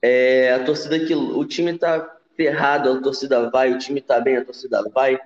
É 0.00 0.52
a 0.54 0.64
torcida 0.64 1.04
que 1.04 1.12
o 1.12 1.44
time 1.44 1.76
tá 1.76 2.16
ferrado, 2.36 2.92
a 2.92 3.02
torcida 3.02 3.50
vai, 3.50 3.72
o 3.72 3.78
time 3.78 4.00
tá 4.00 4.20
bem, 4.20 4.36
a 4.36 4.44
torcida 4.44 4.88
vai, 4.94 5.18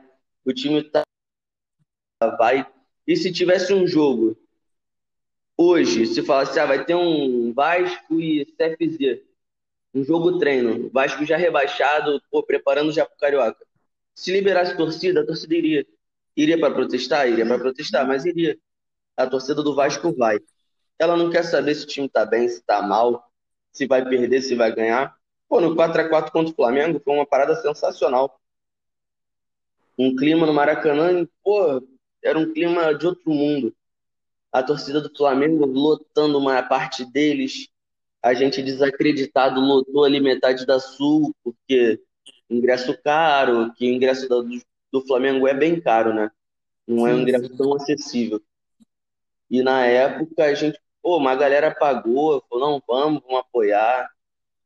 o 0.43 0.54
time 0.54 0.83
tá 0.83 1.02
vai. 2.38 2.66
E 3.07 3.14
se 3.16 3.31
tivesse 3.31 3.75
um 3.75 3.87
jogo 3.87 4.38
hoje, 5.54 6.07
se 6.07 6.23
falasse, 6.23 6.59
ah, 6.59 6.64
vai 6.64 6.83
ter 6.83 6.95
um 6.95 7.52
Vasco 7.52 8.19
e 8.19 8.47
CFZ, 8.57 9.23
um 9.93 10.02
jogo 10.02 10.38
treino, 10.38 10.88
Vasco 10.88 11.26
já 11.26 11.37
rebaixado, 11.37 12.23
pô, 12.31 12.43
preparando 12.43 12.90
já 12.90 13.04
pro 13.04 13.19
Carioca. 13.19 13.64
Se 14.14 14.33
liberasse 14.33 14.76
torcida, 14.76 15.21
a 15.21 15.26
torcida 15.26 15.54
iria. 15.54 15.87
Iria 16.37 16.59
para 16.59 16.73
protestar? 16.73 17.28
Iria 17.28 17.44
para 17.44 17.59
protestar, 17.59 18.06
mas 18.06 18.25
iria. 18.25 18.56
A 19.16 19.26
torcida 19.26 19.62
do 19.62 19.75
Vasco 19.75 20.14
vai. 20.14 20.38
Ela 20.99 21.16
não 21.16 21.30
quer 21.30 21.42
saber 21.42 21.75
se 21.75 21.85
o 21.85 21.88
time 21.88 22.09
tá 22.09 22.25
bem, 22.25 22.49
se 22.49 22.62
tá 22.62 22.80
mal, 22.80 23.30
se 23.73 23.87
vai 23.87 24.09
perder, 24.09 24.42
se 24.42 24.54
vai 24.54 24.73
ganhar. 24.75 25.16
Pô, 25.49 25.61
no 25.61 25.75
4x4 25.75 26.30
contra 26.30 26.52
o 26.52 26.54
Flamengo 26.54 27.00
foi 27.04 27.14
uma 27.14 27.26
parada 27.26 27.54
sensacional. 27.56 28.40
Um 29.99 30.14
clima 30.16 30.47
no 30.47 30.54
Maracanã, 30.54 31.26
pô, 31.42 31.83
era 32.23 32.38
um 32.38 32.52
clima 32.52 32.94
de 32.94 33.06
outro 33.06 33.30
mundo. 33.30 33.75
A 34.50 34.62
torcida 34.62 35.00
do 35.00 35.14
Flamengo 35.14 35.66
lotando 35.66 36.38
uma 36.38 36.62
parte 36.62 37.04
deles, 37.04 37.68
a 38.23 38.33
gente 38.35 38.62
desacreditado 38.62 39.61
lotou 39.61 40.04
ali 40.04 40.21
metade 40.21 40.64
da 40.64 40.80
Sul, 40.80 41.35
porque 41.42 42.00
ingresso 42.49 42.97
caro, 43.03 43.73
que 43.75 43.91
o 43.91 43.93
ingresso 43.93 44.29
do, 44.29 44.49
do 44.93 45.07
Flamengo 45.07 45.49
é 45.49 45.55
bem 45.55 45.81
caro, 45.81 46.13
né? 46.13 46.31
Não 46.87 47.07
é 47.07 47.15
um 47.15 47.21
ingresso 47.21 47.49
tão 47.57 47.75
acessível. 47.75 48.41
E 49.51 49.63
na 49.63 49.87
época 49.87 50.45
a 50.45 50.55
gente, 50.55 50.79
pô, 51.03 51.17
uma 51.17 51.35
galera 51.35 51.75
pagou, 51.75 52.45
falou, 52.49 52.71
não, 52.71 52.83
vamos, 52.87 53.23
vamos 53.23 53.41
apoiar. 53.41 54.11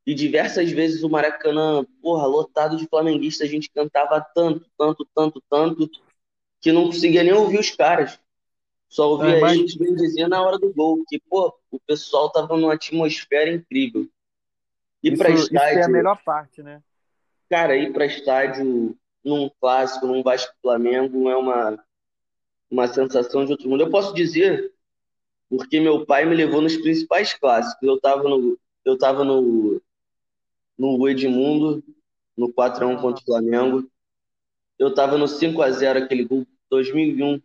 E 0.07 0.15
diversas 0.15 0.71
vezes 0.71 1.03
o 1.03 1.09
Maracanã, 1.09 1.85
porra, 2.01 2.27
lotado 2.27 2.77
de 2.77 2.87
flamenguistas, 2.87 3.47
a 3.47 3.51
gente 3.51 3.71
cantava 3.71 4.25
tanto, 4.35 4.67
tanto, 4.77 5.07
tanto, 5.15 5.43
tanto, 5.51 5.91
que 6.61 6.73
não 6.73 6.87
conseguia 6.87 7.23
nem 7.23 7.33
ouvir 7.33 7.59
os 7.59 7.71
caras. 7.71 8.19
Só 8.89 9.11
ouvia 9.11 9.37
é, 9.37 9.41
mas... 9.41 9.59
eles 9.59 9.75
bem 9.77 9.95
dizer 9.95 10.29
na 10.29 10.43
hora 10.43 10.59
do 10.59 10.73
gol, 10.73 11.05
que, 11.07 11.21
pô, 11.21 11.55
o 11.71 11.79
pessoal 11.81 12.31
tava 12.31 12.57
numa 12.57 12.73
atmosfera 12.73 13.51
incrível. 13.51 14.09
E 15.03 15.17
para 15.17 15.31
estádio. 15.31 15.57
Isso 15.57 15.79
é 15.79 15.85
a 15.85 15.89
melhor 15.89 16.21
parte, 16.25 16.63
né? 16.63 16.83
Cara, 17.49 17.76
ir 17.76 17.93
para 17.93 18.07
estádio 18.07 18.97
num 19.25 19.50
clássico, 19.61 20.07
num 20.07 20.23
Vasco 20.23 20.55
Flamengo, 20.62 21.28
é 21.28 21.37
uma, 21.37 21.85
uma 22.71 22.87
sensação 22.87 23.45
de 23.45 23.52
outro 23.52 23.69
mundo. 23.69 23.83
Eu 23.83 23.90
posso 23.90 24.14
dizer, 24.14 24.73
porque 25.49 25.81
meu 25.81 26.05
pai 26.05 26.25
me 26.25 26.35
levou 26.35 26.61
nos 26.61 26.76
principais 26.76 27.33
clássicos. 27.35 27.83
Eu 27.83 28.00
tava 28.00 28.28
no, 28.28 28.59
eu 28.85 28.99
tava 28.99 29.25
no, 29.25 29.81
no 30.76 31.09
Edmundo, 31.09 31.83
no 32.37 32.52
4x1 32.52 33.00
contra 33.00 33.23
o 33.23 33.25
Flamengo. 33.25 33.90
Eu 34.78 34.95
tava 34.95 35.19
no 35.19 35.25
5x0, 35.25 36.05
aquele 36.05 36.25
gol 36.25 36.47
2001, 36.71 37.40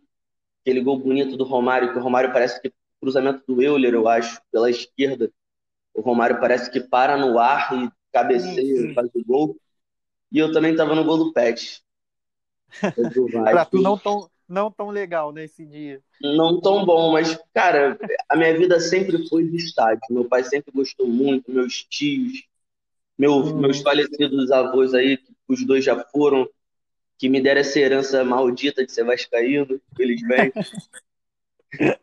aquele 0.60 0.80
gol 0.80 0.98
bonito 0.98 1.36
do 1.36 1.44
Romário, 1.44 1.92
que 1.92 1.98
o 1.98 2.02
Romário 2.02 2.32
parece 2.32 2.60
que 2.60 2.72
cruzamento 3.00 3.42
do 3.46 3.60
Euler, 3.60 3.92
eu 3.94 4.08
acho, 4.08 4.40
pela 4.50 4.70
esquerda. 4.70 5.30
O 5.92 6.00
Romário 6.00 6.40
parece 6.40 6.70
que 6.70 6.80
para 6.80 7.16
no 7.16 7.38
ar 7.38 7.70
e 7.74 7.90
cabeceia, 8.12 8.94
faz 8.94 9.10
o 9.14 9.24
gol. 9.24 9.56
E 10.34 10.38
eu 10.40 10.50
também 10.50 10.74
tava 10.74 10.96
no 10.96 11.04
gol 11.04 11.16
do 11.16 11.32
Pet. 11.32 11.80
pra 13.52 13.64
tu 13.64 13.80
não 13.80 13.96
tão, 13.96 14.28
não 14.48 14.68
tão 14.68 14.90
legal 14.90 15.30
nesse 15.30 15.64
dia. 15.64 16.02
Não 16.20 16.60
tão 16.60 16.84
bom, 16.84 17.12
mas, 17.12 17.38
cara, 17.54 17.96
a 18.28 18.36
minha 18.36 18.58
vida 18.58 18.80
sempre 18.80 19.28
foi 19.28 19.44
de 19.44 19.56
estádio. 19.56 20.02
Meu 20.10 20.24
pai 20.24 20.42
sempre 20.42 20.72
gostou 20.72 21.06
muito, 21.06 21.52
meus 21.52 21.84
tios, 21.84 22.48
meu, 23.16 23.36
hum. 23.36 23.60
meus 23.60 23.80
falecidos 23.80 24.50
avós 24.50 24.92
aí, 24.92 25.20
os 25.46 25.64
dois 25.64 25.84
já 25.84 26.04
foram, 26.06 26.50
que 27.16 27.28
me 27.28 27.40
deram 27.40 27.60
essa 27.60 27.78
herança 27.78 28.24
maldita 28.24 28.84
de 28.84 28.90
ser 28.90 29.04
vascaíno, 29.04 29.80
felizmente. 29.96 30.58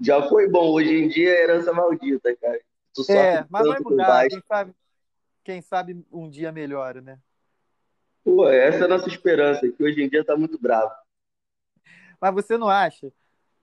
já 0.00 0.22
foi 0.28 0.48
bom, 0.48 0.70
hoje 0.70 0.94
em 0.94 1.08
dia 1.08 1.30
é 1.30 1.42
herança 1.42 1.72
maldita, 1.72 2.32
cara. 2.36 2.60
Tu 2.94 3.10
é, 3.10 3.44
mas 3.50 3.66
vai 3.66 3.80
mudar, 3.80 4.28
quem 4.28 4.40
sabe, 4.46 4.74
quem 5.42 5.60
sabe 5.60 6.06
um 6.12 6.30
dia 6.30 6.52
melhora, 6.52 7.00
né? 7.00 7.18
Pô, 8.26 8.48
essa 8.48 8.78
é 8.78 8.84
a 8.86 8.88
nossa 8.88 9.08
esperança, 9.08 9.70
que 9.70 9.80
hoje 9.80 10.02
em 10.02 10.08
dia 10.08 10.24
tá 10.24 10.36
muito 10.36 10.58
bravo. 10.58 10.92
Mas 12.20 12.34
você 12.34 12.58
não 12.58 12.68
acha 12.68 13.12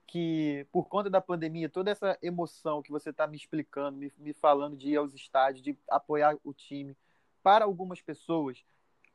que, 0.06 0.66
por 0.72 0.88
conta 0.88 1.10
da 1.10 1.20
pandemia, 1.20 1.68
toda 1.68 1.90
essa 1.90 2.18
emoção 2.22 2.80
que 2.80 2.90
você 2.90 3.10
está 3.10 3.26
me 3.26 3.36
explicando, 3.36 3.98
me, 3.98 4.10
me 4.16 4.32
falando 4.32 4.74
de 4.74 4.88
ir 4.88 4.96
aos 4.96 5.12
estádios, 5.12 5.62
de 5.62 5.76
apoiar 5.86 6.38
o 6.42 6.54
time, 6.54 6.96
para 7.42 7.66
algumas 7.66 8.00
pessoas, 8.00 8.64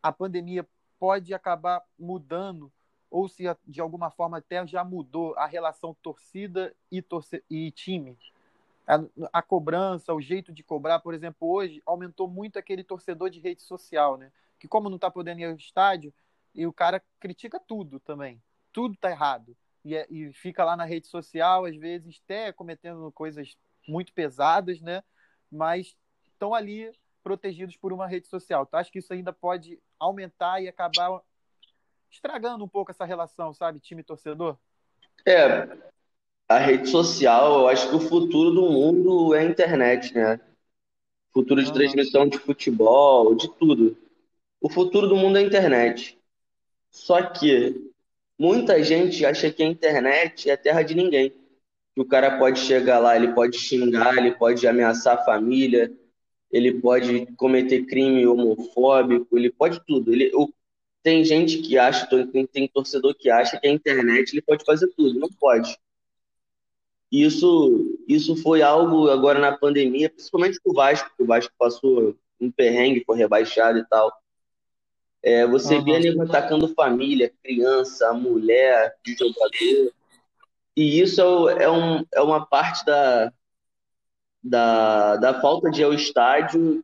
a 0.03 0.11
pandemia 0.11 0.67
pode 0.99 1.33
acabar 1.33 1.81
mudando, 1.97 2.71
ou 3.09 3.27
se 3.27 3.45
de 3.65 3.81
alguma 3.81 4.11
forma 4.11 4.37
até 4.37 4.67
já 4.67 4.83
mudou 4.83 5.33
a 5.35 5.47
relação 5.47 5.97
torcida 6.03 6.75
e, 6.91 7.01
torce 7.01 7.43
e 7.49 7.71
time? 7.71 8.19
A, 8.85 9.01
a, 9.33 9.41
cobrança, 9.41 10.13
o 10.13 10.21
jeito 10.21 10.53
de 10.53 10.61
cobrar, 10.61 10.99
por 10.99 11.15
exemplo, 11.15 11.49
hoje 11.49 11.81
aumentou 11.87 12.27
muito 12.27 12.59
aquele 12.59 12.83
torcedor 12.83 13.31
de 13.31 13.39
rede 13.39 13.63
social, 13.63 14.15
né? 14.15 14.31
Que 14.59 14.67
como 14.67 14.89
não 14.89 14.97
está 14.97 15.09
podendo 15.09 15.39
ir 15.39 15.45
ao 15.45 15.55
estádio, 15.55 16.13
e 16.53 16.67
o 16.67 16.73
cara 16.73 17.01
critica 17.19 17.59
tudo 17.59 17.99
também 17.99 18.41
tudo 18.71 18.95
tá 18.97 19.09
errado. 19.09 19.55
E, 19.83 19.95
é, 19.95 20.05
e 20.09 20.31
fica 20.33 20.63
lá 20.63 20.75
na 20.75 20.85
rede 20.85 21.07
social, 21.07 21.65
às 21.65 21.75
vezes 21.75 22.21
até 22.23 22.51
cometendo 22.51 23.11
coisas 23.11 23.55
muito 23.87 24.13
pesadas, 24.13 24.81
né? 24.81 25.03
Mas 25.51 25.95
estão 26.31 26.53
ali 26.53 26.91
protegidos 27.23 27.75
por 27.75 27.93
uma 27.93 28.07
rede 28.07 28.27
social. 28.27 28.65
Tu 28.65 28.75
acha 28.75 28.91
que 28.91 28.99
isso 28.99 29.13
ainda 29.13 29.33
pode 29.33 29.79
aumentar 29.99 30.61
e 30.61 30.67
acabar 30.67 31.21
estragando 32.11 32.63
um 32.63 32.67
pouco 32.67 32.91
essa 32.91 33.05
relação, 33.05 33.53
sabe, 33.53 33.79
time-torcedor? 33.79 34.57
É, 35.25 35.77
a 36.47 36.57
rede 36.57 36.87
social, 36.87 37.61
eu 37.61 37.67
acho 37.67 37.89
que 37.89 37.95
o 37.95 37.99
futuro 37.99 38.51
do 38.51 38.69
mundo 38.69 39.33
é 39.35 39.41
a 39.41 39.45
internet, 39.45 40.13
né? 40.13 40.39
Futuro 41.31 41.63
de 41.63 41.71
transmissão 41.71 42.27
de 42.27 42.39
futebol, 42.39 43.35
de 43.35 43.47
tudo. 43.55 43.95
O 44.61 44.69
futuro 44.69 45.07
do 45.07 45.15
mundo 45.15 45.37
é 45.37 45.41
a 45.41 45.45
internet. 45.45 46.17
Só 46.91 47.21
que 47.21 47.89
Muita 48.39 48.81
gente 48.81 49.25
acha 49.25 49.51
que 49.51 49.61
a 49.61 49.65
internet 49.65 50.49
é 50.49 50.55
terra 50.55 50.81
de 50.81 50.95
ninguém. 50.95 51.31
Que 51.93 51.99
o 51.99 52.05
cara 52.05 52.39
pode 52.39 52.61
chegar 52.61 52.97
lá, 52.97 53.13
ele 53.13 53.33
pode 53.33 53.57
xingar, 53.57 54.17
ele 54.17 54.31
pode 54.31 54.65
ameaçar 54.65 55.15
a 55.15 55.25
família, 55.25 55.91
ele 56.49 56.79
pode 56.79 57.25
cometer 57.35 57.85
crime 57.85 58.25
homofóbico, 58.25 59.37
ele 59.37 59.51
pode 59.51 59.81
tudo. 59.85 60.13
Ele, 60.13 60.31
o, 60.33 60.49
tem 61.03 61.25
gente 61.25 61.57
que 61.57 61.77
acha, 61.77 62.07
tem, 62.07 62.47
tem 62.47 62.65
torcedor 62.69 63.13
que 63.13 63.29
acha 63.29 63.59
que 63.59 63.67
a 63.67 63.71
internet 63.71 64.31
ele 64.31 64.41
pode 64.41 64.63
fazer 64.63 64.87
tudo. 64.95 65.19
Não 65.19 65.27
pode. 65.27 65.77
Isso, 67.11 67.97
isso 68.07 68.37
foi 68.37 68.61
algo 68.61 69.09
agora 69.09 69.37
na 69.37 69.57
pandemia, 69.57 70.09
principalmente 70.09 70.61
com 70.61 70.71
o 70.71 70.73
Vasco, 70.73 71.11
que 71.17 71.23
o 71.23 71.27
Vasco 71.27 71.53
passou 71.59 72.15
um 72.39 72.49
perrengue, 72.49 73.03
foi 73.05 73.17
rebaixado 73.17 73.79
e 73.79 73.85
tal. 73.85 74.13
É, 75.21 75.45
você 75.45 75.75
uhum. 75.75 75.83
vê 75.83 75.99
nego 75.99 76.23
atacando 76.23 76.73
família, 76.73 77.33
criança, 77.43 78.13
mulher, 78.13 78.95
jogador. 79.05 79.93
E 80.75 81.01
isso 81.01 81.49
é, 81.49 81.63
é, 81.63 81.69
um, 81.69 82.05
é 82.13 82.21
uma 82.21 82.45
parte 82.45 82.85
da, 82.85 83.33
da, 84.41 85.17
da 85.17 85.41
falta 85.41 85.69
de 85.69 85.81
ir 85.81 85.83
ao 85.83 85.93
estádio 85.93 86.83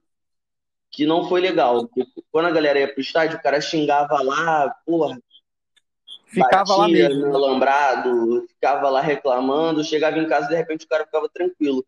que 0.91 1.05
não 1.05 1.27
foi 1.27 1.41
legal. 1.41 1.89
Quando 2.31 2.45
a 2.45 2.51
galera 2.51 2.79
ia 2.79 2.91
pro 2.91 3.01
estádio, 3.01 3.37
o 3.37 3.41
cara 3.41 3.59
xingava 3.61 4.21
lá, 4.21 4.69
porra, 4.85 5.17
ficava 6.27 6.75
lá 6.75 6.87
mesmo. 6.87 7.27
no 7.27 7.35
alambrado, 7.35 8.45
ficava 8.47 8.89
lá 8.89 9.01
reclamando, 9.01 9.83
chegava 9.83 10.17
em 10.17 10.27
casa 10.27 10.47
de 10.47 10.55
repente 10.55 10.85
o 10.85 10.89
cara 10.89 11.05
ficava 11.05 11.29
tranquilo. 11.29 11.85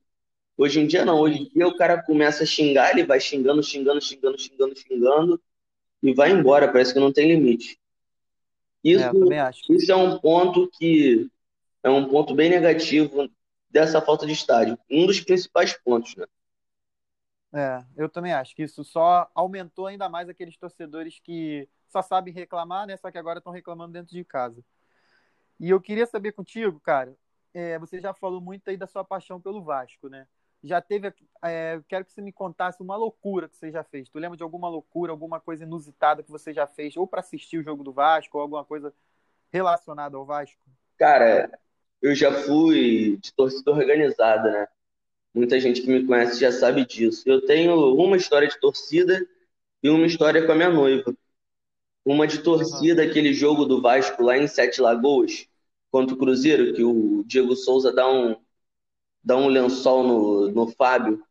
Hoje 0.58 0.80
em 0.80 0.88
dia 0.88 1.06
não, 1.06 1.20
hoje 1.20 1.40
em 1.40 1.50
dia 1.50 1.68
o 1.68 1.76
cara 1.76 2.02
começa 2.02 2.44
a 2.44 2.48
xingar, 2.48 2.92
ele 2.92 3.06
vai 3.06 3.20
xingando, 3.20 3.62
xingando, 3.62 4.02
xingando, 4.02 4.40
xingando, 4.40 4.76
xingando, 4.78 5.42
e 6.02 6.14
vai 6.14 6.32
embora, 6.32 6.72
parece 6.72 6.94
que 6.94 7.00
não 7.00 7.12
tem 7.12 7.28
limite. 7.28 7.80
Isso, 8.84 9.34
é, 9.34 9.52
isso 9.70 9.92
é 9.92 9.96
um 9.96 10.20
ponto 10.20 10.70
que 10.74 11.30
é 11.84 11.90
um 11.90 12.08
ponto 12.08 12.34
bem 12.36 12.50
negativo 12.50 13.30
dessa 13.70 14.02
falta 14.02 14.26
de 14.26 14.34
estádio. 14.34 14.78
Um 14.90 15.06
dos 15.06 15.20
principais 15.20 15.74
pontos, 15.74 16.16
né? 16.16 16.26
É, 17.54 17.84
eu 17.96 18.10
também 18.10 18.34
acho 18.34 18.56
que 18.56 18.64
isso 18.64 18.84
só 18.84 19.30
aumentou 19.34 19.88
ainda 19.88 20.10
mais 20.10 20.30
aqueles 20.30 20.58
torcedores 20.58 21.20
que 21.20 21.68
só 21.88 22.02
sabem 22.02 22.34
reclamar, 22.34 22.86
né? 22.86 22.98
Só 22.98 23.10
que 23.10 23.18
agora 23.18 23.40
estão 23.40 23.54
reclamando 23.54 23.94
dentro 23.94 24.14
de 24.14 24.24
casa. 24.24 24.64
E 25.60 25.70
eu 25.70 25.82
queria 25.82 26.06
saber 26.06 26.34
contigo, 26.34 26.80
cara, 26.80 27.16
é, 27.54 27.80
você 27.80 28.00
já 28.00 28.14
falou 28.14 28.40
muito 28.40 28.70
aí 28.70 28.78
da 28.78 28.86
sua 28.86 29.04
paixão 29.04 29.42
pelo 29.42 29.64
Vasco, 29.64 30.08
né? 30.08 30.28
Já 30.64 30.82
teve. 30.82 31.14
É, 31.44 31.80
quero 31.88 32.06
que 32.06 32.12
você 32.12 32.22
me 32.22 32.32
contasse 32.32 32.82
uma 32.82 32.96
loucura 32.96 33.48
que 33.48 33.56
você 33.56 33.72
já 33.72 33.84
fez. 33.84 34.10
Tu 34.10 34.20
lembra 34.20 34.38
de 34.38 34.44
alguma 34.44 34.70
loucura, 34.70 35.12
alguma 35.12 35.40
coisa 35.40 35.64
inusitada 35.64 36.24
que 36.24 36.32
você 36.32 36.54
já 36.54 36.68
fez, 36.68 36.98
ou 36.98 37.08
para 37.08 37.20
assistir 37.20 37.60
o 37.60 37.64
jogo 37.64 37.84
do 37.84 37.92
Vasco, 37.92 38.38
ou 38.38 38.42
alguma 38.42 38.66
coisa 38.66 38.94
relacionada 39.52 40.18
ao 40.18 40.26
Vasco? 40.26 40.60
Cara, 40.98 41.52
eu 42.02 42.16
já 42.16 42.32
fui 42.32 43.18
de 43.18 43.34
torcida 43.34 43.72
organizada, 43.72 44.52
né? 44.52 44.68
Muita 45.34 45.60
gente 45.60 45.82
que 45.82 45.88
me 45.88 46.06
conhece 46.06 46.40
já 46.40 46.52
sabe 46.52 46.86
disso. 46.86 47.24
Eu 47.26 47.46
tenho 47.46 47.94
uma 47.96 48.18
história 48.18 48.48
de 48.48 48.60
torcida 48.60 49.26
e 49.84 49.90
uma 49.90 50.06
história 50.06 50.46
com 50.46 50.52
a 50.52 50.56
minha 50.56 50.70
noiva. 50.70 51.16
Uma 52.04 52.26
de 52.26 52.40
torcida, 52.40 53.04
uhum. 53.04 53.10
aquele 53.10 53.34
jogo 53.34 53.66
do 53.66 53.82
Vasco 53.82 54.24
lá 54.24 54.38
em 54.38 54.48
Sete 54.48 54.82
Lagoas, 54.82 55.48
contra 55.92 56.16
o 56.16 56.18
Cruzeiro, 56.18 56.74
que 56.74 56.84
o 56.84 57.24
Diego 57.26 57.56
Souza 57.56 57.92
dá 57.92 58.10
um, 58.10 58.36
dá 59.28 59.36
um 59.36 59.50
lençol 59.50 60.04
no, 60.04 60.52
no 60.52 60.68
Fábio. 60.72 61.22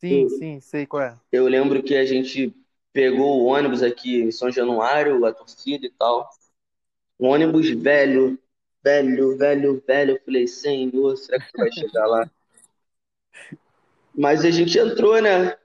Sim, 0.00 0.22
eu, 0.22 0.30
sim, 0.30 0.58
sei 0.58 0.86
qual 0.86 1.02
é. 1.02 1.20
Eu 1.30 1.46
lembro 1.46 1.82
que 1.82 1.94
a 1.94 2.06
gente 2.06 2.56
pegou 2.94 3.42
o 3.42 3.44
ônibus 3.44 3.82
aqui 3.82 4.22
em 4.22 4.30
São 4.30 4.50
Januário, 4.50 5.22
a 5.26 5.32
torcida 5.32 5.84
e 5.84 5.90
tal. 5.90 6.30
Um 7.20 7.28
ônibus 7.28 7.68
velho, 7.68 8.38
velho, 8.82 9.36
velho, 9.36 9.84
velho. 9.86 10.12
Eu 10.12 10.20
falei, 10.24 10.46
senhor, 10.46 11.14
será 11.18 11.38
que 11.38 11.52
tu 11.52 11.58
vai 11.58 11.70
chegar 11.70 12.06
lá? 12.06 12.30
Mas 14.16 14.42
a 14.42 14.50
gente 14.50 14.78
entrou, 14.78 15.20
né? 15.20 15.58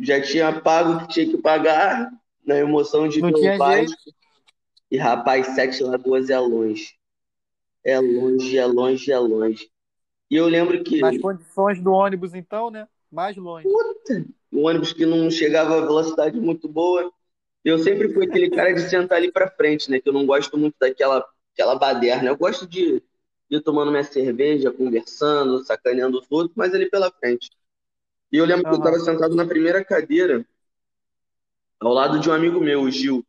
Já 0.00 0.20
tinha 0.20 0.60
pago 0.60 0.94
o 0.94 1.06
que 1.06 1.14
tinha 1.14 1.26
que 1.26 1.38
pagar, 1.38 2.10
na 2.44 2.56
emoção 2.56 3.08
de 3.08 3.20
Não 3.20 3.30
ver 3.30 3.54
o 3.54 3.58
Vasco. 3.58 3.96
E 4.90 4.96
rapaz, 4.96 5.54
Sete 5.54 5.84
Lagoas 5.84 6.30
é 6.30 6.38
longe. 6.38 6.98
É 7.84 8.00
longe, 8.00 8.58
é 8.58 8.66
longe, 8.66 9.12
é 9.12 9.18
longe. 9.18 9.70
E 10.30 10.36
eu 10.36 10.46
lembro 10.46 10.82
que 10.84 11.00
Nas 11.00 11.18
condições 11.18 11.80
do 11.80 11.92
ônibus, 11.92 12.34
então, 12.34 12.70
né? 12.70 12.86
Mais 13.10 13.36
longe. 13.36 13.66
o 14.52 14.62
ônibus 14.66 14.92
que 14.92 15.06
não 15.06 15.30
chegava 15.30 15.78
a 15.78 15.80
velocidade 15.80 16.38
muito 16.38 16.68
boa, 16.68 17.10
eu 17.64 17.78
sempre 17.78 18.12
fui 18.12 18.26
aquele 18.26 18.50
cara 18.50 18.72
de 18.72 18.82
sentar 18.82 19.18
ali 19.18 19.32
pra 19.32 19.50
frente, 19.50 19.90
né? 19.90 20.00
Que 20.00 20.08
eu 20.08 20.12
não 20.12 20.26
gosto 20.26 20.56
muito 20.58 20.76
daquela 20.78 21.26
aquela 21.54 21.74
baderna. 21.74 22.28
Eu 22.28 22.36
gosto 22.36 22.66
de 22.66 23.02
ir 23.50 23.60
tomando 23.62 23.90
minha 23.90 24.04
cerveja, 24.04 24.70
conversando, 24.70 25.64
sacaneando 25.64 26.18
os 26.20 26.26
outros, 26.30 26.54
mas 26.56 26.72
ali 26.72 26.88
pela 26.88 27.10
frente. 27.10 27.50
E 28.30 28.36
eu 28.36 28.44
lembro 28.44 28.64
que 28.64 28.70
eu 28.70 28.78
estava 28.78 28.98
sentado 29.00 29.34
na 29.34 29.46
primeira 29.46 29.84
cadeira, 29.84 30.46
ao 31.80 31.92
lado 31.92 32.20
de 32.20 32.28
um 32.28 32.32
amigo 32.32 32.60
meu, 32.60 32.82
o 32.82 32.90
Gil. 32.90 33.24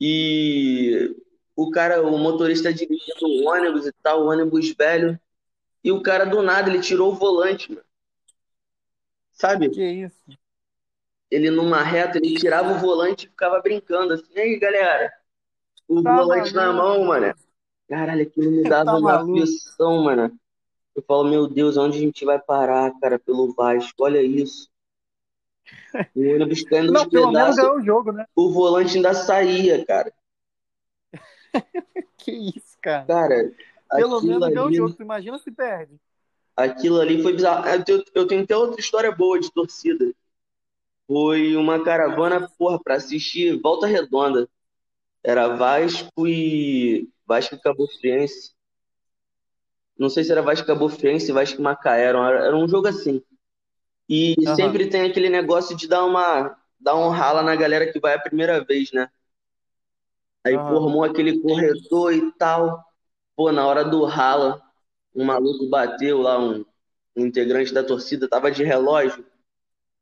E 0.00 1.16
o 1.56 1.70
cara, 1.70 2.02
o 2.02 2.18
motorista 2.18 2.72
dirigindo 2.72 3.26
o 3.26 3.48
ônibus 3.48 3.86
e 3.86 3.92
tal, 4.02 4.22
o 4.22 4.28
ônibus 4.28 4.70
velho. 4.72 5.18
E 5.86 5.90
o 5.90 6.02
cara 6.02 6.26
do 6.26 6.42
nada, 6.42 6.68
ele 6.68 6.82
tirou 6.82 7.12
o 7.12 7.14
volante, 7.14 7.70
mano. 7.72 7.86
Sabe? 9.32 9.70
Que 9.70 9.82
isso? 10.04 10.36
Ele 11.30 11.50
numa 11.50 11.82
reta, 11.84 12.18
ele 12.18 12.34
tirava 12.36 12.72
o 12.72 12.78
volante 12.80 13.26
e 13.26 13.28
ficava 13.30 13.60
brincando 13.60 14.14
assim. 14.14 14.26
E 14.34 14.40
aí, 14.40 14.58
galera? 14.58 15.12
O 15.88 16.00
Tá 16.02 16.12
volante 16.12 16.54
na 16.54 16.72
maluco? 16.72 16.74
mão, 16.74 17.04
mano. 17.06 17.34
Caralho, 17.88 18.22
aquilo 18.22 18.50
me 18.52 18.64
dava 18.66 18.84
Tá 18.84 18.96
uma 18.96 19.14
maluco? 19.14 19.16
aflição, 19.16 20.04
mano. 20.04 20.38
Eu 20.96 21.02
falo, 21.04 21.28
meu 21.30 21.48
Deus, 21.48 21.76
onde 21.76 21.98
a 21.98 22.00
gente 22.02 22.24
vai 22.24 22.38
parar, 22.40 22.92
cara, 23.00 23.18
pelo 23.18 23.54
Vasco? 23.54 24.04
Olha 24.04 24.22
isso. 24.22 24.70
O 26.16 26.20
ônibus 26.34 26.64
caindo 26.64 26.90
aos 26.90 27.04
Não, 27.04 27.08
pelo 27.08 27.30
menos 27.32 27.54
pedaços, 27.54 27.56
ganhou 27.56 27.76
o 27.76 27.82
jogo, 27.84 28.12
né? 28.12 28.26
o 28.36 28.50
volante 28.52 28.96
ainda 28.96 29.14
saía, 29.14 29.84
cara. 29.86 30.12
Que 32.18 32.32
isso, 32.56 32.76
cara. 32.80 33.08
Cara, 33.08 33.50
Pelo 33.96 34.20
menos 34.20 34.46
ganhou 34.48 34.68
o 34.68 34.68
ali, 34.68 34.76
jogo. 34.76 34.94
Tu 34.94 35.02
imagina 35.02 35.38
se 35.38 35.50
perde. 35.50 35.98
aquilo 36.56 37.00
ali 37.00 37.22
foi 37.22 37.32
bizarro. 37.32 37.66
Eu 37.68 37.84
tenho, 37.84 38.04
eu 38.14 38.26
tenho 38.26 38.42
até 38.44 38.56
outra 38.56 38.80
história 38.80 39.12
boa 39.12 39.38
de 39.38 39.50
torcida. 39.52 40.12
Foi 41.06 41.56
uma 41.56 41.82
caravana, 41.84 42.48
porra, 42.58 42.80
pra 42.82 42.96
assistir 42.96 43.60
Volta 43.60 43.86
Redonda. 43.86 44.48
Era 45.24 45.48
Vasco 45.56 46.26
e 46.26 47.08
Vasco 47.26 47.54
e 47.54 47.60
Cabo 47.60 47.86
Friense. 48.00 48.54
Não 49.98 50.08
sei 50.08 50.24
se 50.24 50.32
era 50.32 50.42
Vasco 50.42 50.64
e 50.64 50.66
Cabo 50.66 50.88
Friense 50.88 51.30
e 51.30 51.34
Vasco 51.34 51.60
e 51.60 51.62
Macaé. 51.62 52.04
Era, 52.04 52.18
era 52.46 52.56
um 52.56 52.68
jogo 52.68 52.88
assim. 52.88 53.22
E 54.08 54.34
Aham. 54.46 54.56
sempre 54.56 54.88
tem 54.88 55.02
aquele 55.02 55.28
negócio 55.28 55.76
de 55.76 55.88
dar 55.88 56.04
uma, 56.04 56.56
dar 56.78 56.96
um 56.96 57.08
rala 57.08 57.42
na 57.42 57.56
galera 57.56 57.92
que 57.92 57.98
vai 58.00 58.14
a 58.14 58.20
primeira 58.20 58.64
vez, 58.64 58.92
né? 58.92 59.08
Aí 60.46 60.54
Aham. 60.54 60.68
formou 60.68 61.04
aquele 61.04 61.40
corredor 61.40 62.14
e 62.14 62.32
tal. 62.32 62.85
Pô, 63.36 63.52
na 63.52 63.66
hora 63.66 63.84
do 63.84 64.04
rala, 64.04 64.62
um 65.14 65.24
maluco 65.24 65.68
bateu 65.68 66.18
lá, 66.22 66.38
um, 66.40 66.64
um 67.16 67.26
integrante 67.26 67.72
da 67.72 67.84
torcida, 67.84 68.28
tava 68.28 68.50
de 68.50 68.64
relógio, 68.64 69.24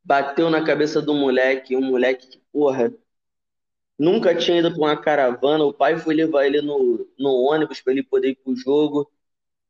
bateu 0.04 0.50
na 0.50 0.64
cabeça 0.64 1.02
do 1.02 1.14
moleque, 1.14 1.76
um 1.76 1.82
moleque 1.82 2.28
que, 2.28 2.38
porra, 2.52 2.92
nunca 3.98 4.34
tinha 4.34 4.58
ido 4.58 4.70
pra 4.70 4.78
uma 4.80 4.96
caravana, 5.00 5.64
o 5.64 5.72
pai 5.72 5.98
foi 5.98 6.14
levar 6.14 6.46
ele 6.46 6.60
no, 6.60 7.06
no 7.18 7.30
ônibus 7.50 7.80
pra 7.80 7.92
ele 7.92 8.02
poder 8.02 8.30
ir 8.30 8.36
pro 8.36 8.56
jogo, 8.56 9.10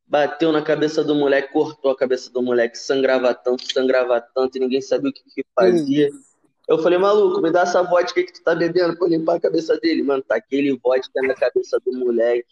bateu 0.07 0.53
na 0.53 0.63
cabeça 0.63 1.05
do 1.05 1.15
moleque, 1.15 1.53
cortou 1.53 1.91
a 1.93 1.97
cabeça 1.97 2.31
do 2.33 2.43
moleque, 2.43 2.79
sangrava 2.79 3.35
tanto, 3.35 3.65
sangrava 3.73 4.21
tanto, 4.21 4.57
e 4.57 4.61
ninguém 4.61 4.81
sabia 4.83 5.11
o 5.11 5.15
que 5.15 5.23
que 5.35 5.47
fazia. 5.55 6.11
isso? 6.11 6.35
Eu 6.69 6.79
falei, 6.79 6.99
maluco, 6.99 7.41
me 7.43 7.51
dá 7.53 7.63
essa 7.63 7.83
vodka 7.83 8.23
que 8.25 8.33
tu 8.33 8.43
tá 8.43 8.55
bebendo 8.55 8.97
pra 8.99 9.09
limpar 9.09 9.37
a 9.37 9.41
cabeça 9.41 9.79
dele. 9.81 10.03
Mano, 10.03 10.23
tá 10.23 10.37
aquele 10.37 10.77
vodka 10.79 11.23
na 11.23 11.35
cabeça 11.35 11.79
do 11.85 11.93
moleque. 11.93 12.49